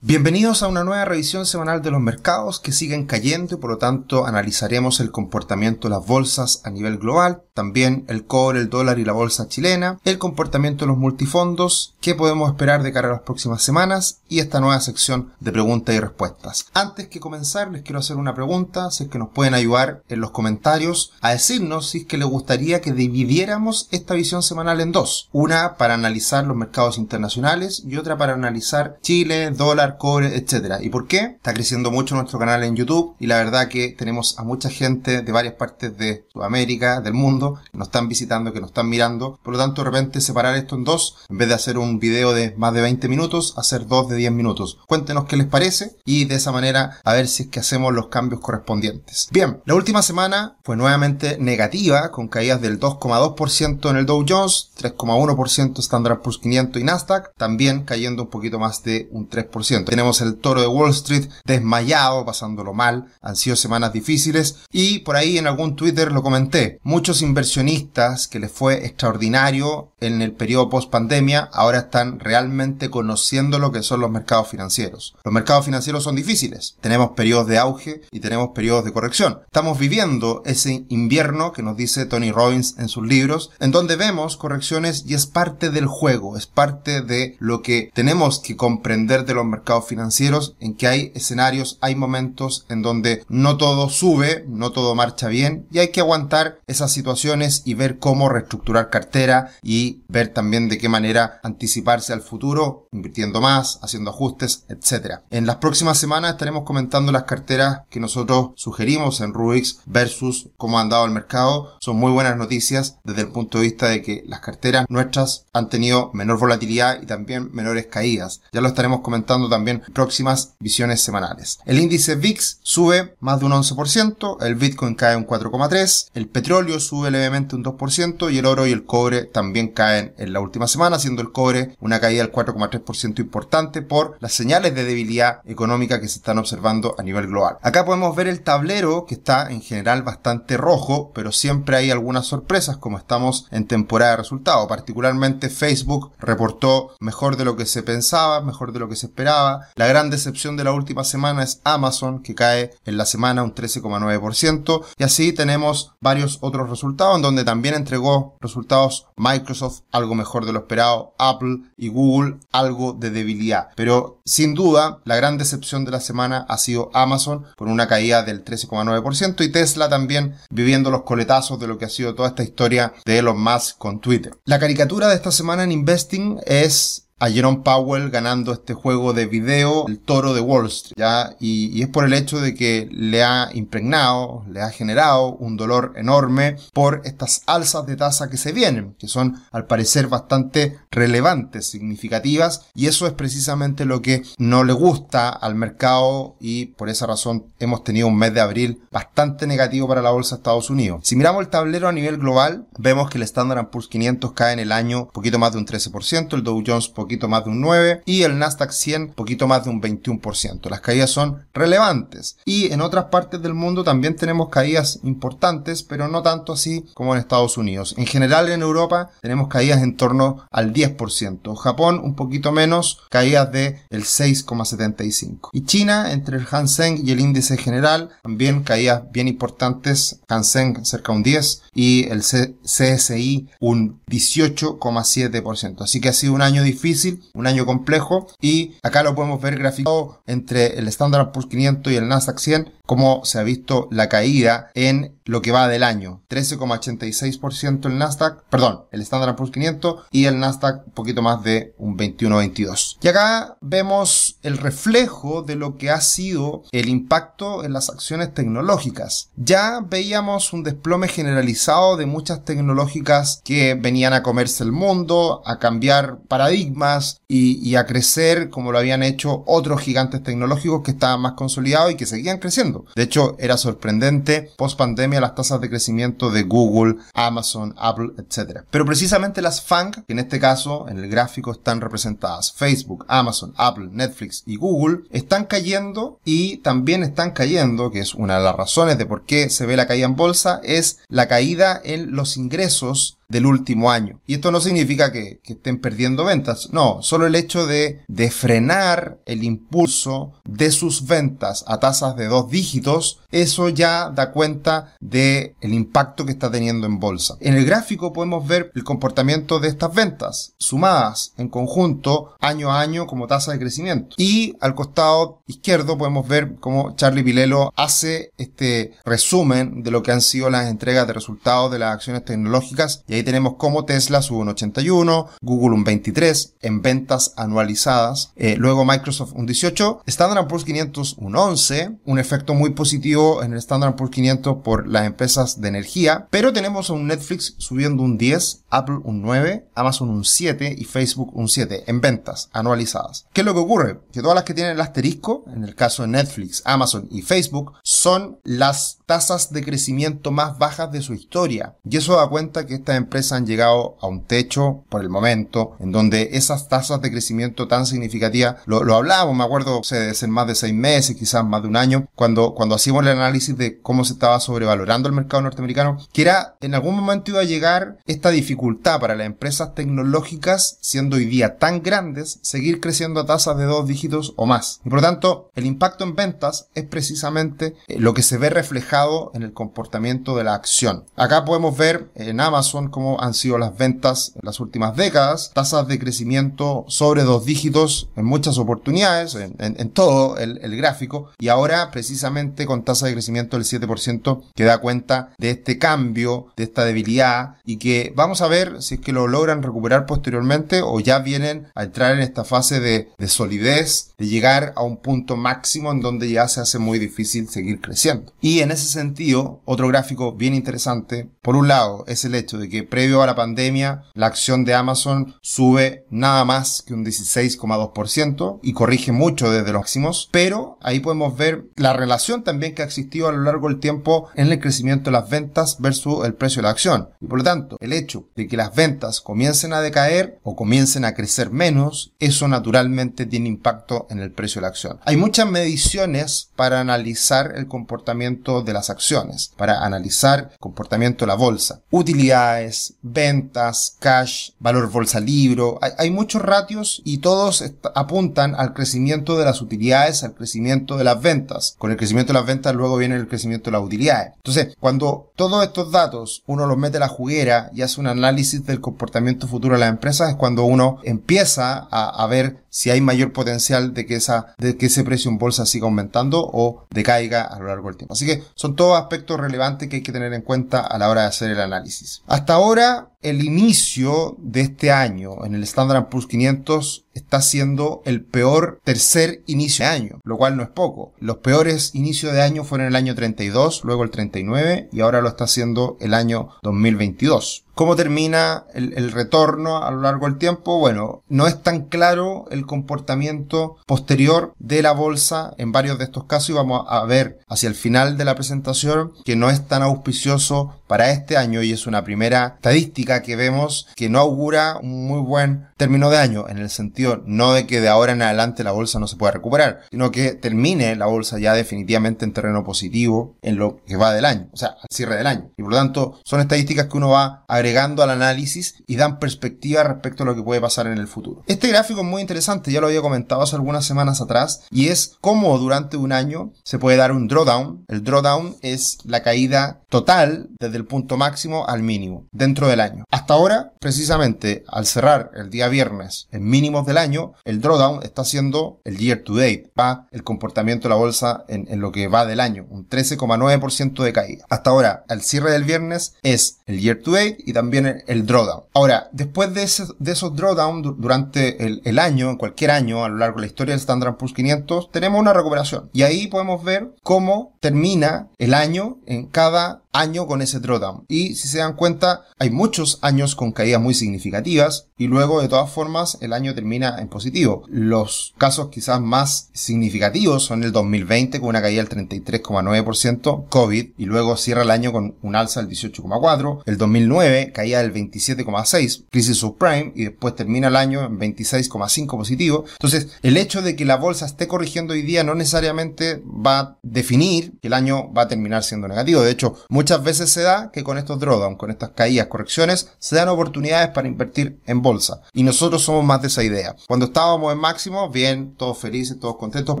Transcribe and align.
Bienvenidos 0.00 0.62
a 0.62 0.68
una 0.68 0.84
nueva 0.84 1.04
revisión 1.04 1.44
semanal 1.44 1.82
de 1.82 1.90
los 1.90 2.00
mercados 2.00 2.60
que 2.60 2.70
siguen 2.70 3.04
cayendo 3.04 3.56
y 3.56 3.58
por 3.58 3.70
lo 3.70 3.78
tanto 3.78 4.26
analizaremos 4.26 5.00
el 5.00 5.10
comportamiento 5.10 5.88
de 5.88 5.94
las 5.96 6.06
bolsas 6.06 6.60
a 6.62 6.70
nivel 6.70 6.98
global, 6.98 7.42
también 7.52 8.04
el 8.06 8.24
cobre, 8.24 8.60
el 8.60 8.70
dólar 8.70 9.00
y 9.00 9.04
la 9.04 9.12
bolsa 9.12 9.48
chilena, 9.48 9.98
el 10.04 10.18
comportamiento 10.18 10.84
de 10.84 10.92
los 10.92 10.98
multifondos, 10.98 11.96
qué 12.00 12.14
podemos 12.14 12.48
esperar 12.48 12.84
de 12.84 12.92
cara 12.92 13.08
a 13.08 13.12
las 13.14 13.22
próximas 13.22 13.60
semanas 13.60 14.20
y 14.28 14.38
esta 14.38 14.60
nueva 14.60 14.80
sección 14.80 15.32
de 15.40 15.50
preguntas 15.50 15.96
y 15.96 15.98
respuestas. 15.98 16.66
Antes 16.74 17.08
que 17.08 17.18
comenzar 17.18 17.72
les 17.72 17.82
quiero 17.82 17.98
hacer 17.98 18.18
una 18.18 18.36
pregunta, 18.36 18.92
si 18.92 19.02
es 19.02 19.10
que 19.10 19.18
nos 19.18 19.30
pueden 19.30 19.54
ayudar 19.54 20.04
en 20.08 20.20
los 20.20 20.30
comentarios 20.30 21.12
a 21.20 21.32
decirnos 21.32 21.90
si 21.90 21.98
es 21.98 22.06
que 22.06 22.18
les 22.18 22.28
gustaría 22.28 22.80
que 22.80 22.92
dividiéramos 22.92 23.88
esta 23.90 24.14
visión 24.14 24.44
semanal 24.44 24.80
en 24.80 24.92
dos. 24.92 25.28
Una 25.32 25.74
para 25.74 25.94
analizar 25.94 26.46
los 26.46 26.56
mercados 26.56 26.98
internacionales 26.98 27.82
y 27.84 27.96
otra 27.96 28.16
para 28.16 28.34
analizar 28.34 28.96
Chile, 29.02 29.50
dólar, 29.50 29.87
cobre, 29.96 30.36
etcétera. 30.36 30.78
¿Y 30.82 30.90
por 30.90 31.06
qué? 31.06 31.36
Está 31.36 31.54
creciendo 31.54 31.90
mucho 31.90 32.14
nuestro 32.14 32.38
canal 32.38 32.62
en 32.64 32.76
YouTube 32.76 33.16
y 33.18 33.26
la 33.26 33.38
verdad 33.38 33.68
que 33.68 33.90
tenemos 33.90 34.38
a 34.38 34.44
mucha 34.44 34.70
gente 34.70 35.22
de 35.22 35.32
varias 35.32 35.54
partes 35.54 35.96
de 35.96 36.26
Sudamérica, 36.32 37.00
del 37.00 37.14
mundo, 37.14 37.60
que 37.70 37.78
nos 37.78 37.88
están 37.88 38.08
visitando, 38.08 38.52
que 38.52 38.60
nos 38.60 38.70
están 38.70 38.88
mirando. 38.88 39.38
Por 39.42 39.54
lo 39.54 39.58
tanto, 39.58 39.82
de 39.82 39.90
repente 39.90 40.20
separar 40.20 40.56
esto 40.56 40.74
en 40.76 40.84
dos, 40.84 41.16
en 41.28 41.38
vez 41.38 41.48
de 41.48 41.54
hacer 41.54 41.78
un 41.78 41.98
video 41.98 42.32
de 42.32 42.54
más 42.56 42.74
de 42.74 42.82
20 42.82 43.08
minutos, 43.08 43.54
hacer 43.56 43.86
dos 43.86 44.08
de 44.08 44.16
10 44.16 44.32
minutos. 44.32 44.78
Cuéntenos 44.86 45.24
qué 45.24 45.36
les 45.36 45.46
parece 45.46 45.96
y 46.04 46.24
de 46.24 46.36
esa 46.36 46.52
manera 46.52 46.98
a 47.04 47.12
ver 47.12 47.28
si 47.28 47.44
es 47.44 47.48
que 47.48 47.60
hacemos 47.60 47.94
los 47.94 48.08
cambios 48.08 48.40
correspondientes. 48.40 49.28
Bien, 49.30 49.60
la 49.64 49.74
última 49.74 50.02
semana 50.02 50.56
fue 50.62 50.76
nuevamente 50.76 51.38
negativa, 51.38 52.10
con 52.10 52.28
caídas 52.28 52.60
del 52.60 52.80
2,2% 52.80 53.90
en 53.90 53.96
el 53.96 54.06
Dow 54.06 54.24
Jones, 54.28 54.70
3,1% 54.78 55.78
Standard 55.78 56.20
Poor's 56.20 56.38
500 56.38 56.80
y 56.80 56.84
Nasdaq, 56.84 57.32
también 57.36 57.84
cayendo 57.84 58.24
un 58.24 58.30
poquito 58.30 58.58
más 58.58 58.82
de 58.82 59.08
un 59.12 59.28
3%. 59.28 59.77
Tenemos 59.84 60.20
el 60.20 60.36
toro 60.36 60.60
de 60.60 60.66
Wall 60.66 60.90
Street 60.90 61.28
desmayado, 61.44 62.24
pasándolo 62.24 62.74
mal. 62.74 63.06
Han 63.20 63.36
sido 63.36 63.56
semanas 63.56 63.92
difíciles. 63.92 64.60
Y 64.70 65.00
por 65.00 65.16
ahí 65.16 65.38
en 65.38 65.46
algún 65.46 65.76
Twitter 65.76 66.12
lo 66.12 66.22
comenté. 66.22 66.78
Muchos 66.82 67.22
inversionistas 67.22 68.28
que 68.28 68.38
les 68.38 68.52
fue 68.52 68.86
extraordinario 68.86 69.92
en 70.00 70.22
el 70.22 70.32
periodo 70.32 70.68
post 70.68 70.90
pandemia 70.90 71.48
ahora 71.52 71.78
están 71.78 72.20
realmente 72.20 72.90
conociendo 72.90 73.58
lo 73.58 73.72
que 73.72 73.82
son 73.82 74.00
los 74.00 74.10
mercados 74.10 74.48
financieros. 74.48 75.16
Los 75.24 75.34
mercados 75.34 75.64
financieros 75.64 76.04
son 76.04 76.16
difíciles. 76.16 76.76
Tenemos 76.80 77.10
periodos 77.10 77.46
de 77.46 77.58
auge 77.58 78.02
y 78.10 78.20
tenemos 78.20 78.50
periodos 78.54 78.84
de 78.84 78.92
corrección. 78.92 79.40
Estamos 79.44 79.78
viviendo 79.78 80.42
ese 80.44 80.84
invierno 80.88 81.52
que 81.52 81.62
nos 81.62 81.76
dice 81.76 82.06
Tony 82.06 82.30
Robbins 82.30 82.76
en 82.78 82.88
sus 82.88 83.06
libros, 83.06 83.50
en 83.60 83.70
donde 83.70 83.96
vemos 83.96 84.36
correcciones 84.36 85.04
y 85.06 85.14
es 85.14 85.26
parte 85.26 85.70
del 85.70 85.86
juego, 85.86 86.36
es 86.36 86.46
parte 86.46 87.02
de 87.02 87.36
lo 87.38 87.62
que 87.62 87.90
tenemos 87.94 88.40
que 88.40 88.56
comprender 88.56 89.24
de 89.24 89.34
los 89.34 89.44
mercados 89.44 89.67
financieros 89.86 90.54
en 90.60 90.74
que 90.74 90.86
hay 90.86 91.12
escenarios, 91.14 91.78
hay 91.80 91.94
momentos 91.94 92.64
en 92.68 92.82
donde 92.82 93.24
no 93.28 93.56
todo 93.56 93.88
sube, 93.90 94.44
no 94.48 94.72
todo 94.72 94.94
marcha 94.94 95.28
bien 95.28 95.66
y 95.70 95.78
hay 95.78 95.88
que 95.88 96.00
aguantar 96.00 96.60
esas 96.66 96.92
situaciones 96.92 97.62
y 97.64 97.74
ver 97.74 97.98
cómo 97.98 98.28
reestructurar 98.28 98.90
cartera 98.90 99.52
y 99.62 100.02
ver 100.08 100.28
también 100.28 100.68
de 100.68 100.78
qué 100.78 100.88
manera 100.88 101.40
anticiparse 101.42 102.12
al 102.12 102.22
futuro, 102.22 102.88
invirtiendo 102.92 103.40
más, 103.40 103.78
haciendo 103.82 104.10
ajustes, 104.10 104.64
etc. 104.68 105.20
En 105.30 105.46
las 105.46 105.56
próximas 105.56 105.98
semanas 105.98 106.32
estaremos 106.32 106.64
comentando 106.64 107.12
las 107.12 107.24
carteras 107.24 107.82
que 107.90 108.00
nosotros 108.00 108.50
sugerimos 108.56 109.20
en 109.20 109.34
Rubix 109.34 109.80
versus 109.86 110.48
cómo 110.56 110.78
ha 110.78 110.82
andado 110.82 111.04
el 111.04 111.12
mercado. 111.12 111.76
Son 111.80 111.96
muy 111.96 112.12
buenas 112.12 112.36
noticias 112.36 112.98
desde 113.04 113.22
el 113.22 113.28
punto 113.28 113.58
de 113.58 113.64
vista 113.64 113.88
de 113.88 114.02
que 114.02 114.24
las 114.26 114.40
carteras 114.40 114.86
nuestras 114.88 115.46
han 115.52 115.68
tenido 115.68 116.10
menor 116.14 116.38
volatilidad 116.38 117.02
y 117.02 117.06
también 117.06 117.50
menores 117.52 117.86
caídas. 117.86 118.40
Ya 118.52 118.60
lo 118.60 118.68
estaremos 118.68 119.00
comentando 119.00 119.48
también 119.48 119.57
próximas 119.92 120.54
visiones 120.60 121.02
semanales. 121.02 121.58
El 121.64 121.78
índice 121.78 122.16
VIX 122.16 122.58
sube 122.62 123.16
más 123.20 123.40
de 123.40 123.46
un 123.46 123.52
11%, 123.52 124.42
el 124.42 124.54
Bitcoin 124.54 124.94
cae 124.94 125.16
un 125.16 125.26
4,3%, 125.26 126.10
el 126.14 126.28
petróleo 126.28 126.80
sube 126.80 127.10
levemente 127.10 127.56
un 127.56 127.64
2% 127.64 128.32
y 128.32 128.38
el 128.38 128.46
oro 128.46 128.66
y 128.66 128.72
el 128.72 128.84
cobre 128.84 129.24
también 129.24 129.68
caen 129.68 130.14
en 130.18 130.32
la 130.32 130.40
última 130.40 130.66
semana, 130.66 130.98
siendo 130.98 131.22
el 131.22 131.32
cobre 131.32 131.76
una 131.80 132.00
caída 132.00 132.22
del 132.22 132.32
4,3% 132.32 133.20
importante 133.20 133.82
por 133.82 134.16
las 134.20 134.32
señales 134.32 134.74
de 134.74 134.84
debilidad 134.84 135.40
económica 135.46 136.00
que 136.00 136.08
se 136.08 136.18
están 136.18 136.38
observando 136.38 136.94
a 136.98 137.02
nivel 137.02 137.26
global. 137.26 137.58
Acá 137.62 137.84
podemos 137.84 138.14
ver 138.16 138.28
el 138.28 138.42
tablero 138.42 139.06
que 139.06 139.14
está 139.14 139.50
en 139.50 139.60
general 139.60 140.02
bastante 140.02 140.56
rojo, 140.56 141.12
pero 141.14 141.32
siempre 141.32 141.76
hay 141.76 141.90
algunas 141.90 142.26
sorpresas 142.26 142.76
como 142.76 142.98
estamos 142.98 143.46
en 143.50 143.66
temporada 143.66 144.12
de 144.12 144.18
resultados. 144.18 144.68
Particularmente 144.68 145.48
Facebook 145.48 146.12
reportó 146.18 146.94
mejor 147.00 147.36
de 147.36 147.44
lo 147.44 147.56
que 147.56 147.66
se 147.66 147.82
pensaba, 147.82 148.40
mejor 148.40 148.72
de 148.72 148.80
lo 148.80 148.88
que 148.88 148.96
se 148.96 149.06
esperaba 149.06 149.47
la 149.74 149.86
gran 149.86 150.10
decepción 150.10 150.56
de 150.56 150.64
la 150.64 150.72
última 150.72 151.04
semana 151.04 151.42
es 151.42 151.60
Amazon, 151.64 152.22
que 152.22 152.34
cae 152.34 152.70
en 152.84 152.96
la 152.96 153.06
semana 153.06 153.42
un 153.42 153.54
13,9%. 153.54 154.84
Y 154.96 155.02
así 155.04 155.32
tenemos 155.32 155.92
varios 156.00 156.38
otros 156.40 156.68
resultados, 156.70 157.16
en 157.16 157.22
donde 157.22 157.44
también 157.44 157.74
entregó 157.74 158.36
resultados 158.40 159.06
Microsoft, 159.16 159.82
algo 159.92 160.14
mejor 160.14 160.46
de 160.46 160.52
lo 160.52 160.60
esperado, 160.60 161.14
Apple 161.18 161.58
y 161.76 161.88
Google, 161.88 162.38
algo 162.52 162.92
de 162.92 163.10
debilidad. 163.10 163.68
Pero 163.76 164.20
sin 164.24 164.54
duda, 164.54 165.00
la 165.04 165.16
gran 165.16 165.38
decepción 165.38 165.84
de 165.84 165.90
la 165.90 166.00
semana 166.00 166.46
ha 166.48 166.58
sido 166.58 166.90
Amazon, 166.94 167.46
con 167.56 167.70
una 167.70 167.88
caída 167.88 168.22
del 168.22 168.44
13,9%, 168.44 169.44
y 169.44 169.52
Tesla 169.52 169.88
también 169.88 170.34
viviendo 170.50 170.90
los 170.90 171.02
coletazos 171.02 171.58
de 171.58 171.66
lo 171.66 171.78
que 171.78 171.86
ha 171.86 171.90
sido 171.90 172.14
toda 172.14 172.28
esta 172.28 172.42
historia 172.42 172.92
de 173.04 173.18
Elon 173.18 173.40
Musk 173.40 173.78
con 173.78 174.00
Twitter. 174.00 174.38
La 174.44 174.58
caricatura 174.58 175.08
de 175.08 175.14
esta 175.14 175.32
semana 175.32 175.64
en 175.64 175.72
Investing 175.72 176.40
es 176.44 177.07
a 177.18 177.28
Jerome 177.30 177.62
Powell 177.64 178.10
ganando 178.10 178.52
este 178.52 178.74
juego 178.74 179.12
de 179.12 179.26
video, 179.26 179.86
el 179.88 179.98
toro 179.98 180.34
de 180.34 180.40
Wall 180.40 180.66
Street, 180.66 180.96
¿ya? 180.96 181.36
Y, 181.40 181.82
es 181.82 181.88
por 181.88 182.04
el 182.04 182.12
hecho 182.12 182.40
de 182.40 182.54
que 182.54 182.88
le 182.90 183.22
ha 183.22 183.50
impregnado, 183.52 184.44
le 184.50 184.62
ha 184.62 184.70
generado 184.70 185.34
un 185.34 185.56
dolor 185.56 185.92
enorme 185.96 186.56
por 186.72 187.02
estas 187.04 187.42
alzas 187.46 187.86
de 187.86 187.96
tasa 187.96 188.30
que 188.30 188.36
se 188.36 188.52
vienen, 188.52 188.94
que 188.98 189.08
son 189.08 189.42
al 189.50 189.66
parecer 189.66 190.08
bastante 190.08 190.78
relevantes, 190.90 191.66
significativas, 191.66 192.66
y 192.74 192.86
eso 192.86 193.06
es 193.06 193.12
precisamente 193.12 193.84
lo 193.84 194.02
que 194.02 194.22
no 194.38 194.64
le 194.64 194.72
gusta 194.72 195.28
al 195.28 195.54
mercado 195.54 196.36
y 196.40 196.66
por 196.66 196.88
esa 196.88 197.06
razón 197.06 197.46
hemos 197.58 197.84
tenido 197.84 198.06
un 198.06 198.16
mes 198.16 198.34
de 198.34 198.40
abril 198.40 198.82
bastante 198.90 199.46
negativo 199.46 199.88
para 199.88 200.02
la 200.02 200.10
bolsa 200.10 200.36
de 200.36 200.40
Estados 200.40 200.70
Unidos. 200.70 201.00
Si 201.04 201.16
miramos 201.16 201.42
el 201.42 201.48
tablero 201.48 201.88
a 201.88 201.92
nivel 201.92 202.18
global, 202.18 202.66
vemos 202.78 203.10
que 203.10 203.18
el 203.18 203.24
Standard 203.24 203.68
Poor's 203.70 203.88
500 203.88 204.32
cae 204.32 204.52
en 204.52 204.58
el 204.60 204.72
año 204.72 205.08
poquito 205.12 205.38
más 205.38 205.52
de 205.52 205.58
un 205.58 205.66
13%, 205.66 206.34
el 206.34 206.42
Dow 206.42 206.62
Jones 206.66 206.88
poquito 206.88 207.28
más 207.28 207.44
de 207.44 207.50
un 207.50 207.62
9% 207.62 208.02
y 208.04 208.22
el 208.22 208.38
Nasdaq 208.38 208.70
100 208.70 209.12
poquito 209.14 209.46
más 209.46 209.64
de 209.64 209.70
un 209.70 209.80
21%. 209.80 210.68
Las 210.68 210.80
caídas 210.80 211.10
son 211.10 211.46
relevantes 211.52 212.38
y 212.44 212.72
en 212.72 212.80
otras 212.80 213.06
partes 213.06 213.42
del 213.42 213.54
mundo 213.54 213.84
también 213.84 214.16
tenemos 214.16 214.48
caídas 214.48 215.00
importantes, 215.02 215.82
pero 215.82 216.08
no 216.08 216.22
tanto 216.22 216.52
así 216.52 216.86
como 216.94 217.14
en 217.14 217.20
Estados 217.20 217.58
Unidos. 217.58 217.94
En 217.98 218.06
general 218.06 218.48
en 218.48 218.62
Europa 218.62 219.10
tenemos 219.20 219.48
caídas 219.48 219.82
en 219.82 219.96
torno 219.96 220.46
al 220.50 220.72
10%. 220.78 221.56
Japón 221.56 222.00
un 222.02 222.14
poquito 222.14 222.52
menos, 222.52 223.00
caídas 223.10 223.50
de 223.52 223.80
el 223.90 224.04
6,75. 224.04 225.50
Y 225.52 225.64
China 225.64 226.12
entre 226.12 226.38
el 226.38 226.46
Hansen 226.50 227.06
y 227.06 227.10
el 227.12 227.20
índice 227.20 227.56
general 227.56 228.10
también 228.22 228.62
caídas 228.62 229.02
bien 229.12 229.28
importantes. 229.28 230.20
Hansen 230.28 230.84
cerca 230.84 231.12
un 231.12 231.22
10 231.22 231.62
y 231.74 232.04
el 232.08 232.20
CSI 232.20 233.48
un 233.60 234.00
18,7%. 234.06 235.82
Así 235.82 236.00
que 236.00 236.08
ha 236.08 236.12
sido 236.12 236.34
un 236.34 236.42
año 236.42 236.62
difícil 236.62 237.22
un 237.34 237.46
año 237.46 237.66
complejo 237.66 238.28
y 238.40 238.74
acá 238.82 239.02
lo 239.02 239.14
podemos 239.14 239.40
ver 239.40 239.58
graficado 239.58 240.22
entre 240.26 240.78
el 240.78 240.88
Standard 240.88 241.32
Poor's 241.32 241.48
500 241.48 241.92
y 241.92 241.96
el 241.96 242.08
Nasdaq 242.08 242.38
100 242.38 242.72
cómo 242.88 243.24
se 243.24 243.38
ha 243.38 243.42
visto 243.42 243.88
la 243.90 244.08
caída 244.08 244.70
en 244.74 245.17
lo 245.28 245.42
que 245.42 245.52
va 245.52 245.68
del 245.68 245.84
año. 245.84 246.22
13,86% 246.30 247.86
el 247.86 247.98
Nasdaq, 247.98 248.44
perdón, 248.48 248.84
el 248.90 249.02
Standard 249.02 249.36
Poor's 249.36 249.52
500 249.52 250.06
y 250.10 250.24
el 250.24 250.40
Nasdaq 250.40 250.86
un 250.86 250.92
poquito 250.92 251.20
más 251.20 251.42
de 251.42 251.74
un 251.76 251.98
21-22. 251.98 252.96
Y 253.02 253.08
acá 253.08 253.58
vemos 253.60 254.38
el 254.42 254.56
reflejo 254.56 255.42
de 255.42 255.54
lo 255.54 255.76
que 255.76 255.90
ha 255.90 256.00
sido 256.00 256.62
el 256.72 256.88
impacto 256.88 257.62
en 257.62 257.74
las 257.74 257.90
acciones 257.90 258.32
tecnológicas. 258.32 259.28
Ya 259.36 259.80
veíamos 259.86 260.54
un 260.54 260.64
desplome 260.64 261.08
generalizado 261.08 261.98
de 261.98 262.06
muchas 262.06 262.46
tecnológicas 262.46 263.42
que 263.44 263.74
venían 263.74 264.14
a 264.14 264.22
comerse 264.22 264.64
el 264.64 264.72
mundo, 264.72 265.42
a 265.44 265.58
cambiar 265.58 266.20
paradigmas 266.26 267.20
y, 267.28 267.58
y 267.68 267.76
a 267.76 267.84
crecer 267.84 268.48
como 268.48 268.72
lo 268.72 268.78
habían 268.78 269.02
hecho 269.02 269.44
otros 269.46 269.82
gigantes 269.82 270.22
tecnológicos 270.22 270.82
que 270.82 270.92
estaban 270.92 271.20
más 271.20 271.32
consolidados 271.32 271.92
y 271.92 271.96
que 271.96 272.06
seguían 272.06 272.38
creciendo. 272.38 272.86
De 272.96 273.02
hecho, 273.02 273.36
era 273.38 273.58
sorprendente 273.58 274.52
post 274.56 274.78
pandemia 274.78 275.17
las 275.20 275.34
tasas 275.34 275.60
de 275.60 275.68
crecimiento 275.68 276.30
de 276.30 276.42
Google, 276.42 276.96
Amazon, 277.14 277.74
Apple, 277.78 278.10
etc. 278.18 278.62
Pero 278.70 278.84
precisamente 278.84 279.42
las 279.42 279.62
FANG, 279.62 280.04
que 280.06 280.12
en 280.12 280.18
este 280.18 280.40
caso 280.40 280.88
en 280.88 280.98
el 280.98 281.08
gráfico 281.08 281.52
están 281.52 281.80
representadas 281.80 282.52
Facebook, 282.52 283.04
Amazon, 283.08 283.54
Apple, 283.56 283.88
Netflix 283.92 284.42
y 284.46 284.56
Google, 284.56 285.00
están 285.10 285.44
cayendo 285.44 286.20
y 286.24 286.58
también 286.58 287.02
están 287.02 287.32
cayendo, 287.32 287.90
que 287.90 288.00
es 288.00 288.14
una 288.14 288.38
de 288.38 288.44
las 288.44 288.56
razones 288.56 288.98
de 288.98 289.06
por 289.06 289.24
qué 289.24 289.50
se 289.50 289.66
ve 289.66 289.76
la 289.76 289.86
caída 289.86 290.06
en 290.06 290.16
bolsa, 290.16 290.60
es 290.62 290.98
la 291.08 291.28
caída 291.28 291.80
en 291.82 292.14
los 292.14 292.36
ingresos 292.36 293.18
del 293.28 293.46
último 293.46 293.90
año. 293.90 294.20
Y 294.26 294.34
esto 294.34 294.50
no 294.50 294.60
significa 294.60 295.12
que, 295.12 295.40
estén 295.44 295.80
perdiendo 295.80 296.24
ventas, 296.24 296.70
no, 296.72 297.02
solo 297.02 297.26
el 297.26 297.34
hecho 297.34 297.66
de, 297.66 298.02
de 298.08 298.30
frenar 298.30 299.18
el 299.26 299.44
impulso 299.44 300.32
de 300.44 300.70
sus 300.70 301.06
ventas 301.06 301.64
a 301.66 301.78
tasas 301.78 302.16
de 302.16 302.26
dos 302.26 302.50
dígitos, 302.50 303.20
eso 303.30 303.68
ya 303.68 304.10
da 304.10 304.32
cuenta 304.32 304.94
de 305.00 305.54
el 305.60 305.74
impacto 305.74 306.24
que 306.24 306.32
está 306.32 306.50
teniendo 306.50 306.86
en 306.86 306.98
bolsa. 306.98 307.36
En 307.40 307.54
el 307.54 307.64
gráfico 307.64 308.12
podemos 308.12 308.46
ver 308.46 308.72
el 308.74 308.84
comportamiento 308.84 309.60
de 309.60 309.68
estas 309.68 309.92
ventas 309.94 310.54
sumadas 310.58 311.32
en 311.36 311.48
conjunto 311.48 312.34
año 312.40 312.72
a 312.72 312.80
año 312.80 313.06
como 313.06 313.26
tasa 313.26 313.52
de 313.52 313.58
crecimiento. 313.58 314.16
Y 314.18 314.56
al 314.60 314.74
costado 314.74 315.42
izquierdo 315.46 315.98
podemos 315.98 316.26
ver 316.26 316.56
cómo 316.60 316.96
Charlie 316.96 317.22
Pilelo 317.22 317.72
hace 317.76 318.32
este 318.38 318.92
resumen 319.04 319.82
de 319.82 319.90
lo 319.90 320.02
que 320.02 320.12
han 320.12 320.22
sido 320.22 320.50
las 320.50 320.68
entregas 320.68 321.06
de 321.06 321.12
resultados 321.12 321.70
de 321.70 321.78
las 321.78 321.94
acciones 321.94 322.24
tecnológicas 322.24 323.04
y 323.06 323.14
ahí 323.14 323.22
tenemos 323.22 323.54
cómo 323.56 323.84
Tesla 323.84 324.22
sube 324.22 324.38
un 324.38 324.48
81, 324.48 325.28
Google 325.42 325.74
un 325.74 325.84
23 325.84 326.54
en 326.60 326.82
ventas 326.82 327.34
anualizadas, 327.36 328.32
eh, 328.36 328.56
luego 328.56 328.84
Microsoft 328.84 329.32
un 329.34 329.46
18, 329.46 330.02
Standard 330.06 330.46
Poor's 330.46 330.64
500 330.64 331.16
un 331.18 331.36
11, 331.36 331.98
un 332.04 332.18
efecto 332.18 332.54
muy 332.54 332.70
positivo 332.70 333.17
en 333.42 333.52
el 333.52 333.58
Standard 333.58 333.96
Poor's 333.96 334.10
500 334.10 334.58
por 334.62 334.86
las 334.86 335.06
empresas 335.06 335.60
de 335.60 335.68
energía, 335.68 336.26
pero 336.30 336.52
tenemos 336.52 336.90
a 336.90 336.92
un 336.92 337.06
Netflix 337.06 337.54
subiendo 337.58 338.02
un 338.02 338.18
10, 338.18 338.64
Apple 338.70 338.98
un 339.02 339.22
9, 339.22 339.68
Amazon 339.74 340.10
un 340.10 340.24
7 340.24 340.74
y 340.78 340.84
Facebook 340.84 341.30
un 341.34 341.48
7 341.48 341.84
en 341.86 342.00
ventas 342.00 342.48
anualizadas. 342.52 343.26
¿Qué 343.32 343.42
es 343.42 343.44
lo 343.44 343.54
que 343.54 343.60
ocurre? 343.60 344.00
Que 344.12 344.22
todas 344.22 344.34
las 344.34 344.44
que 344.44 344.54
tienen 344.54 344.72
el 344.72 344.80
asterisco, 344.80 345.44
en 345.54 345.64
el 345.64 345.74
caso 345.74 346.02
de 346.02 346.08
Netflix, 346.08 346.62
Amazon 346.64 347.08
y 347.10 347.22
Facebook, 347.22 347.74
son 347.82 348.38
las 348.44 348.98
tasas 349.06 349.52
de 349.52 349.64
crecimiento 349.64 350.30
más 350.30 350.58
bajas 350.58 350.92
de 350.92 351.02
su 351.02 351.14
historia. 351.14 351.76
Y 351.88 351.96
eso 351.96 352.16
da 352.16 352.28
cuenta 352.28 352.66
que 352.66 352.74
estas 352.74 352.96
empresas 352.96 353.32
han 353.32 353.46
llegado 353.46 353.96
a 354.00 354.06
un 354.06 354.24
techo 354.24 354.84
por 354.88 355.00
el 355.00 355.08
momento, 355.08 355.76
en 355.80 355.92
donde 355.92 356.30
esas 356.32 356.68
tasas 356.68 357.00
de 357.00 357.10
crecimiento 357.10 357.68
tan 357.68 357.86
significativas, 357.86 358.56
lo, 358.66 358.84
lo 358.84 358.96
hablábamos, 358.96 359.36
me 359.36 359.44
acuerdo, 359.44 359.82
se 359.82 360.14
ser 360.14 360.28
más 360.28 360.46
de 360.46 360.54
seis 360.54 360.74
meses, 360.74 361.16
quizás 361.16 361.44
más 361.44 361.62
de 361.62 361.68
un 361.68 361.76
año, 361.76 362.08
cuando, 362.14 362.54
cuando 362.54 362.74
hacíamos 362.74 363.04
el 363.08 363.18
análisis 363.18 363.56
de 363.56 363.80
cómo 363.80 364.04
se 364.04 364.14
estaba 364.14 364.40
sobrevalorando 364.40 365.08
el 365.08 365.14
mercado 365.14 365.42
norteamericano, 365.42 365.98
que 366.12 366.22
era, 366.22 366.56
en 366.60 366.74
algún 366.74 366.96
momento 366.96 367.30
iba 367.30 367.40
a 367.40 367.44
llegar 367.44 367.98
esta 368.06 368.30
dificultad 368.30 369.00
para 369.00 369.16
las 369.16 369.26
empresas 369.26 369.74
tecnológicas, 369.74 370.78
siendo 370.80 371.16
hoy 371.16 371.26
día 371.26 371.58
tan 371.58 371.82
grandes, 371.82 372.38
seguir 372.42 372.80
creciendo 372.80 373.20
a 373.20 373.26
tasas 373.26 373.56
de 373.58 373.64
dos 373.64 373.86
dígitos 373.86 374.34
o 374.36 374.46
más. 374.46 374.80
Por 374.84 374.94
lo 374.94 375.02
tanto, 375.02 375.50
el 375.54 375.66
impacto 375.66 376.04
en 376.04 376.14
ventas 376.14 376.68
es 376.74 376.84
precisamente 376.84 377.74
eh, 377.86 377.98
lo 377.98 378.14
que 378.14 378.22
se 378.22 378.38
ve 378.38 378.50
reflejado 378.50 379.30
en 379.34 379.42
el 379.42 379.52
comportamiento 379.52 380.36
de 380.36 380.44
la 380.44 380.54
acción. 380.54 381.04
Acá 381.16 381.44
podemos 381.44 381.76
ver 381.76 382.10
en 382.14 382.40
Amazon 382.40 382.88
cómo 382.88 383.20
han 383.20 383.34
sido 383.34 383.58
las 383.58 383.76
ventas 383.76 384.32
en 384.34 384.42
las 384.44 384.60
últimas 384.60 384.96
décadas, 384.96 385.50
tasas 385.54 385.86
de 385.86 385.98
crecimiento 385.98 386.84
sobre 386.88 387.22
dos 387.22 387.44
dígitos 387.44 388.08
en 388.16 388.24
muchas 388.24 388.58
oportunidades, 388.58 389.34
en, 389.34 389.90
todo 389.90 390.36
el, 390.38 390.58
el, 390.62 390.76
gráfico, 390.76 391.30
y 391.38 391.48
ahora 391.48 391.90
precisamente 391.90 392.66
con 392.66 392.84
tasa 392.98 393.06
de 393.06 393.12
crecimiento 393.12 393.56
del 393.56 393.66
7% 393.66 394.44
que 394.54 394.64
da 394.64 394.78
cuenta 394.78 395.32
de 395.38 395.50
este 395.50 395.78
cambio, 395.78 396.46
de 396.56 396.64
esta 396.64 396.84
debilidad, 396.84 397.56
y 397.64 397.78
que 397.78 398.12
vamos 398.14 398.40
a 398.40 398.48
ver 398.48 398.82
si 398.82 398.96
es 398.96 399.00
que 399.00 399.12
lo 399.12 399.26
logran 399.26 399.62
recuperar 399.62 400.06
posteriormente 400.06 400.80
o 400.82 401.00
ya 401.00 401.18
vienen 401.18 401.68
a 401.74 401.84
entrar 401.84 402.14
en 402.14 402.20
esta 402.20 402.44
fase 402.44 402.80
de, 402.80 403.08
de 403.18 403.28
solidez, 403.28 404.12
de 404.16 404.26
llegar 404.26 404.72
a 404.76 404.82
un 404.82 404.98
punto 404.98 405.36
máximo 405.36 405.90
en 405.90 406.00
donde 406.00 406.30
ya 406.30 406.48
se 406.48 406.60
hace 406.60 406.78
muy 406.78 406.98
difícil 406.98 407.48
seguir 407.48 407.80
creciendo. 407.80 408.32
Y 408.40 408.60
en 408.60 408.70
ese 408.70 408.86
sentido, 408.86 409.60
otro 409.64 409.88
gráfico 409.88 410.32
bien 410.32 410.54
interesante, 410.54 411.28
por 411.42 411.56
un 411.56 411.68
lado, 411.68 412.04
es 412.06 412.24
el 412.24 412.34
hecho 412.34 412.58
de 412.58 412.68
que 412.68 412.84
previo 412.84 413.22
a 413.22 413.26
la 413.26 413.34
pandemia, 413.34 414.04
la 414.14 414.26
acción 414.26 414.64
de 414.64 414.74
Amazon 414.74 415.34
sube 415.42 416.06
nada 416.10 416.44
más 416.44 416.82
que 416.82 416.94
un 416.94 417.04
16,2% 417.04 418.60
y 418.62 418.72
corrige 418.72 419.12
mucho 419.12 419.50
desde 419.50 419.72
los 419.72 419.88
máximos, 419.88 420.28
pero 420.30 420.76
ahí 420.82 421.00
podemos 421.00 421.34
ver 421.38 421.64
la 421.76 421.94
relación 421.94 422.44
también 422.44 422.74
que 422.74 422.82
existido 422.88 423.28
a 423.28 423.32
lo 423.32 423.42
largo 423.42 423.68
del 423.68 423.80
tiempo 423.80 424.28
en 424.34 424.50
el 424.50 424.60
crecimiento 424.60 425.10
de 425.10 425.12
las 425.12 425.30
ventas 425.30 425.76
versus 425.78 426.24
el 426.24 426.34
precio 426.34 426.60
de 426.60 426.64
la 426.64 426.70
acción. 426.70 427.10
Y 427.20 427.26
por 427.26 427.38
lo 427.38 427.44
tanto, 427.44 427.76
el 427.80 427.92
hecho 427.92 428.24
de 428.34 428.48
que 428.48 428.56
las 428.56 428.74
ventas 428.74 429.20
comiencen 429.20 429.72
a 429.72 429.80
decaer 429.80 430.38
o 430.42 430.56
comiencen 430.56 431.04
a 431.04 431.14
crecer 431.14 431.50
menos, 431.50 432.12
eso 432.18 432.48
naturalmente 432.48 433.26
tiene 433.26 433.48
impacto 433.48 434.06
en 434.10 434.20
el 434.20 434.32
precio 434.32 434.60
de 434.60 434.62
la 434.62 434.68
acción. 434.68 434.98
Hay 435.04 435.16
muchas 435.16 435.48
mediciones 435.48 436.50
para 436.56 436.80
analizar 436.80 437.52
el 437.56 437.68
comportamiento 437.68 438.62
de 438.62 438.72
las 438.72 438.90
acciones, 438.90 439.52
para 439.56 439.84
analizar 439.84 440.50
el 440.52 440.58
comportamiento 440.58 441.24
de 441.24 441.28
la 441.28 441.34
bolsa. 441.34 441.82
Utilidades, 441.90 442.94
ventas, 443.02 443.96
cash, 444.00 444.50
valor 444.58 444.90
bolsa 444.90 445.20
libro. 445.20 445.78
Hay, 445.98 446.10
muchos 446.10 446.42
ratios 446.42 447.02
y 447.04 447.18
todos 447.18 447.64
apuntan 447.94 448.54
al 448.54 448.74
crecimiento 448.74 449.38
de 449.38 449.44
las 449.44 449.60
utilidades, 449.60 450.24
al 450.24 450.34
crecimiento 450.34 450.96
de 450.96 451.04
las 451.04 451.20
ventas. 451.20 451.74
Con 451.78 451.90
el 451.90 451.96
crecimiento 451.96 452.32
de 452.32 452.38
las 452.38 452.46
ventas 452.46 452.74
luego 452.78 452.96
viene 452.96 453.16
el 453.16 453.28
crecimiento 453.28 453.70
de 453.70 453.76
las 453.76 453.84
utilidades. 453.84 454.32
Entonces, 454.36 454.76
cuando 454.80 455.30
todos 455.36 455.64
estos 455.64 455.92
datos 455.92 456.42
uno 456.46 456.66
los 456.66 456.78
mete 456.78 456.96
a 456.96 457.00
la 457.00 457.08
juguera 457.08 457.70
y 457.74 457.82
hace 457.82 458.00
un 458.00 458.06
análisis 458.06 458.64
del 458.64 458.80
comportamiento 458.80 459.46
futuro 459.46 459.74
de 459.74 459.80
las 459.80 459.90
empresas, 459.90 460.30
es 460.30 460.36
cuando 460.36 460.64
uno 460.64 460.98
empieza 461.04 461.86
a, 461.90 462.22
a 462.22 462.26
ver 462.26 462.62
si 462.78 462.90
hay 462.90 463.00
mayor 463.00 463.32
potencial 463.32 463.92
de 463.92 464.06
que 464.06 464.14
esa, 464.14 464.54
de 464.56 464.76
que 464.76 464.86
ese 464.86 465.02
precio 465.02 465.32
en 465.32 465.38
bolsa 465.38 465.66
siga 465.66 465.86
aumentando 465.86 466.48
o 466.52 466.86
decaiga 466.90 467.42
a 467.42 467.58
lo 467.58 467.66
largo 467.66 467.88
del 467.88 467.96
tiempo. 467.96 468.14
Así 468.14 468.24
que 468.24 468.44
son 468.54 468.76
todos 468.76 468.96
aspectos 468.96 469.40
relevantes 469.40 469.88
que 469.88 469.96
hay 469.96 470.02
que 470.04 470.12
tener 470.12 470.32
en 470.32 470.42
cuenta 470.42 470.82
a 470.82 470.96
la 470.96 471.10
hora 471.10 471.22
de 471.22 471.26
hacer 471.26 471.50
el 471.50 471.60
análisis. 471.60 472.22
Hasta 472.28 472.54
ahora, 472.54 473.10
el 473.20 473.42
inicio 473.42 474.36
de 474.38 474.60
este 474.60 474.92
año 474.92 475.44
en 475.44 475.56
el 475.56 475.64
Standard 475.64 476.08
Poor's 476.08 476.28
500 476.28 477.06
está 477.14 477.42
siendo 477.42 478.00
el 478.04 478.22
peor 478.22 478.80
tercer 478.84 479.42
inicio 479.46 479.84
de 479.84 479.90
año, 479.90 480.20
lo 480.22 480.36
cual 480.36 480.56
no 480.56 480.62
es 480.62 480.68
poco. 480.68 481.14
Los 481.18 481.38
peores 481.38 481.96
inicios 481.96 482.32
de 482.32 482.42
año 482.42 482.62
fueron 482.62 482.86
el 482.86 482.94
año 482.94 483.16
32, 483.16 483.82
luego 483.82 484.04
el 484.04 484.10
39 484.10 484.90
y 484.92 485.00
ahora 485.00 485.20
lo 485.20 485.28
está 485.28 485.44
haciendo 485.44 485.96
el 485.98 486.14
año 486.14 486.50
2022. 486.62 487.64
¿Cómo 487.78 487.94
termina 487.94 488.64
el, 488.74 489.12
retorno 489.12 489.84
a 489.84 489.92
lo 489.92 490.00
largo 490.00 490.26
del 490.26 490.36
tiempo? 490.36 490.80
Bueno, 490.80 491.22
no 491.28 491.46
es 491.46 491.62
tan 491.62 491.82
claro 491.82 492.46
el 492.50 492.66
comportamiento 492.66 493.76
posterior 493.86 494.52
de 494.58 494.82
la 494.82 494.90
bolsa 494.90 495.54
en 495.58 495.70
varios 495.70 495.96
de 495.96 496.06
estos 496.06 496.24
casos 496.24 496.50
y 496.50 496.54
vamos 496.54 496.84
a 496.88 497.04
ver 497.04 497.38
hacia 497.46 497.68
el 497.68 497.76
final 497.76 498.18
de 498.18 498.24
la 498.24 498.34
presentación 498.34 499.12
que 499.24 499.36
no 499.36 499.48
es 499.48 499.68
tan 499.68 499.82
auspicioso 499.84 500.74
para 500.88 501.12
este 501.12 501.36
año 501.36 501.62
y 501.62 501.70
es 501.70 501.86
una 501.86 502.02
primera 502.02 502.54
estadística 502.56 503.22
que 503.22 503.36
vemos 503.36 503.86
que 503.94 504.08
no 504.08 504.18
augura 504.18 504.78
un 504.82 505.06
muy 505.06 505.20
buen 505.20 505.68
término 505.76 506.10
de 506.10 506.18
año 506.18 506.48
en 506.48 506.58
el 506.58 506.70
sentido 506.70 507.22
no 507.26 507.52
de 507.52 507.66
que 507.66 507.80
de 507.80 507.88
ahora 507.88 508.12
en 508.12 508.22
adelante 508.22 508.64
la 508.64 508.72
bolsa 508.72 508.98
no 508.98 509.06
se 509.06 509.16
pueda 509.16 509.32
recuperar, 509.32 509.82
sino 509.90 510.10
que 510.10 510.32
termine 510.32 510.96
la 510.96 511.06
bolsa 511.06 511.38
ya 511.38 511.52
definitivamente 511.54 512.24
en 512.24 512.32
terreno 512.32 512.64
positivo 512.64 513.36
en 513.42 513.56
lo 513.56 513.84
que 513.84 513.96
va 513.96 514.12
del 514.12 514.24
año, 514.24 514.48
o 514.52 514.56
sea, 514.56 514.70
al 514.70 514.88
cierre 514.90 515.16
del 515.16 515.26
año. 515.26 515.52
Y 515.56 515.62
por 515.62 515.72
lo 515.72 515.76
tanto, 515.76 516.20
son 516.24 516.40
estadísticas 516.40 516.86
que 516.86 516.96
uno 516.96 517.10
va 517.10 517.44
agregando 517.68 518.02
al 518.02 518.10
análisis 518.10 518.82
y 518.86 518.96
dan 518.96 519.18
perspectiva 519.18 519.82
respecto 519.82 520.22
a 520.22 520.26
lo 520.26 520.34
que 520.34 520.42
puede 520.42 520.60
pasar 520.60 520.86
en 520.86 520.96
el 520.96 521.06
futuro. 521.06 521.42
Este 521.46 521.68
gráfico 521.68 522.00
es 522.00 522.06
muy 522.06 522.22
interesante, 522.22 522.72
ya 522.72 522.80
lo 522.80 522.86
había 522.86 523.02
comentado 523.02 523.42
hace 523.42 523.56
algunas 523.56 523.84
semanas 523.84 524.20
atrás, 524.20 524.64
y 524.70 524.88
es 524.88 525.16
cómo 525.20 525.58
durante 525.58 525.96
un 525.96 526.12
año 526.12 526.52
se 526.64 526.78
puede 526.78 526.96
dar 526.96 527.12
un 527.12 527.28
drawdown. 527.28 527.84
El 527.88 528.02
drawdown 528.04 528.56
es 528.62 528.98
la 529.04 529.22
caída 529.22 529.82
total 529.90 530.48
desde 530.58 530.76
el 530.76 530.86
punto 530.86 531.16
máximo 531.16 531.66
al 531.66 531.82
mínimo 531.82 532.26
dentro 532.32 532.68
del 532.68 532.80
año. 532.80 533.04
Hasta 533.10 533.34
ahora, 533.34 533.72
precisamente 533.80 534.64
al 534.68 534.86
cerrar 534.86 535.30
el 535.34 535.50
día 535.50 535.68
viernes 535.68 536.28
en 536.30 536.44
mínimos 536.44 536.86
del 536.86 536.98
año, 536.98 537.32
el 537.44 537.60
drawdown 537.60 538.02
está 538.02 538.24
siendo 538.24 538.80
el 538.84 538.96
year 538.96 539.22
to 539.22 539.34
date, 539.34 539.70
va 539.78 540.06
el 540.10 540.24
comportamiento 540.24 540.88
de 540.88 540.94
la 540.94 541.00
bolsa 541.00 541.44
en, 541.48 541.66
lo 541.80 541.92
que 541.92 542.08
va 542.08 542.24
del 542.24 542.40
año, 542.40 542.66
un 542.70 542.88
13,9% 542.88 544.02
de 544.02 544.12
caída. 544.12 544.44
Hasta 544.48 544.70
ahora, 544.70 545.04
al 545.08 545.22
cierre 545.22 545.52
del 545.52 545.64
viernes 545.64 546.14
es 546.22 546.60
el 546.66 546.80
year 546.80 547.00
to 547.02 547.12
date 547.12 547.36
y 547.44 547.52
también 547.58 548.04
el, 548.06 548.24
drawdown. 548.24 548.62
Ahora, 548.72 549.08
después 549.10 549.52
de, 549.52 549.68
de 549.98 550.12
esos 550.12 550.36
drawdown 550.36 550.96
durante 550.98 551.66
el, 551.66 551.82
el, 551.84 551.98
año, 551.98 552.30
en 552.30 552.36
cualquier 552.36 552.70
año 552.70 553.04
a 553.04 553.08
lo 553.08 553.16
largo 553.16 553.36
de 553.36 553.42
la 553.42 553.46
historia 553.48 553.72
del 553.72 553.80
Standard 553.80 554.16
Poor's 554.16 554.32
500, 554.32 554.92
tenemos 554.92 555.20
una 555.20 555.32
recuperación. 555.32 555.90
Y 555.92 556.02
ahí 556.02 556.28
podemos 556.28 556.62
ver 556.62 556.94
cómo 557.02 557.56
termina 557.58 558.28
el 558.38 558.54
año 558.54 558.98
en 559.06 559.26
cada 559.26 559.82
año 559.92 560.26
con 560.26 560.42
ese 560.42 560.60
drawdown. 560.60 561.04
Y 561.08 561.34
si 561.34 561.48
se 561.48 561.58
dan 561.58 561.74
cuenta, 561.74 562.24
hay 562.38 562.50
muchos 562.50 562.98
años 563.02 563.34
con 563.34 563.52
caídas 563.52 563.80
muy 563.80 563.94
significativas 563.94 564.86
y 564.96 565.06
luego 565.06 565.40
de 565.40 565.48
todas 565.48 565.70
formas 565.70 566.18
el 566.20 566.32
año 566.32 566.54
termina 566.54 566.98
en 566.98 567.08
positivo. 567.08 567.64
Los 567.68 568.34
casos 568.38 568.68
quizás 568.68 569.00
más 569.00 569.50
significativos 569.52 570.44
son 570.44 570.62
el 570.62 570.72
2020 570.72 571.40
con 571.40 571.48
una 571.48 571.62
caída 571.62 571.82
del 571.82 572.08
33,9% 572.08 573.48
COVID 573.48 573.90
y 573.96 574.04
luego 574.04 574.36
cierra 574.36 574.62
el 574.62 574.70
año 574.70 574.92
con 574.92 575.16
un 575.22 575.36
alza 575.36 575.62
del 575.62 575.70
18,4%, 575.70 576.62
el 576.66 576.78
2009 576.78 577.47
caída 577.52 577.82
del 577.82 577.92
27,6%, 577.92 579.06
crisis 579.10 579.36
subprime 579.38 579.92
y 579.94 580.04
después 580.04 580.34
termina 580.34 580.68
el 580.68 580.76
año 580.76 581.04
en 581.04 581.18
26,5% 581.18 582.06
positivo. 582.06 582.64
Entonces, 582.72 583.08
el 583.22 583.36
hecho 583.36 583.62
de 583.62 583.76
que 583.76 583.84
la 583.84 583.96
bolsa 583.96 584.26
esté 584.26 584.48
corrigiendo 584.48 584.94
hoy 584.94 585.02
día 585.02 585.24
no 585.24 585.34
necesariamente 585.34 586.22
va 586.24 586.58
a 586.58 586.78
definir 586.82 587.58
que 587.60 587.68
el 587.68 587.74
año 587.74 588.12
va 588.12 588.22
a 588.22 588.28
terminar 588.28 588.62
siendo 588.64 588.88
negativo. 588.88 589.22
De 589.22 589.30
hecho, 589.30 589.56
muchas 589.68 590.02
veces 590.02 590.30
se 590.30 590.42
da 590.42 590.70
que 590.72 590.84
con 590.84 590.98
estos 590.98 591.18
drawdown, 591.18 591.56
con 591.56 591.70
estas 591.70 591.90
caídas, 591.90 592.26
correcciones, 592.26 592.90
se 592.98 593.16
dan 593.16 593.28
oportunidades 593.28 593.90
para 593.90 594.08
invertir 594.08 594.60
en 594.66 594.82
bolsa. 594.82 595.22
Y 595.32 595.42
nosotros 595.42 595.82
somos 595.82 596.04
más 596.04 596.22
de 596.22 596.28
esa 596.28 596.42
idea. 596.42 596.76
Cuando 596.86 597.06
estábamos 597.06 597.52
en 597.52 597.58
máximo, 597.58 598.08
bien, 598.10 598.54
todos 598.56 598.78
felices, 598.78 599.18
todos 599.18 599.36
contentos, 599.36 599.80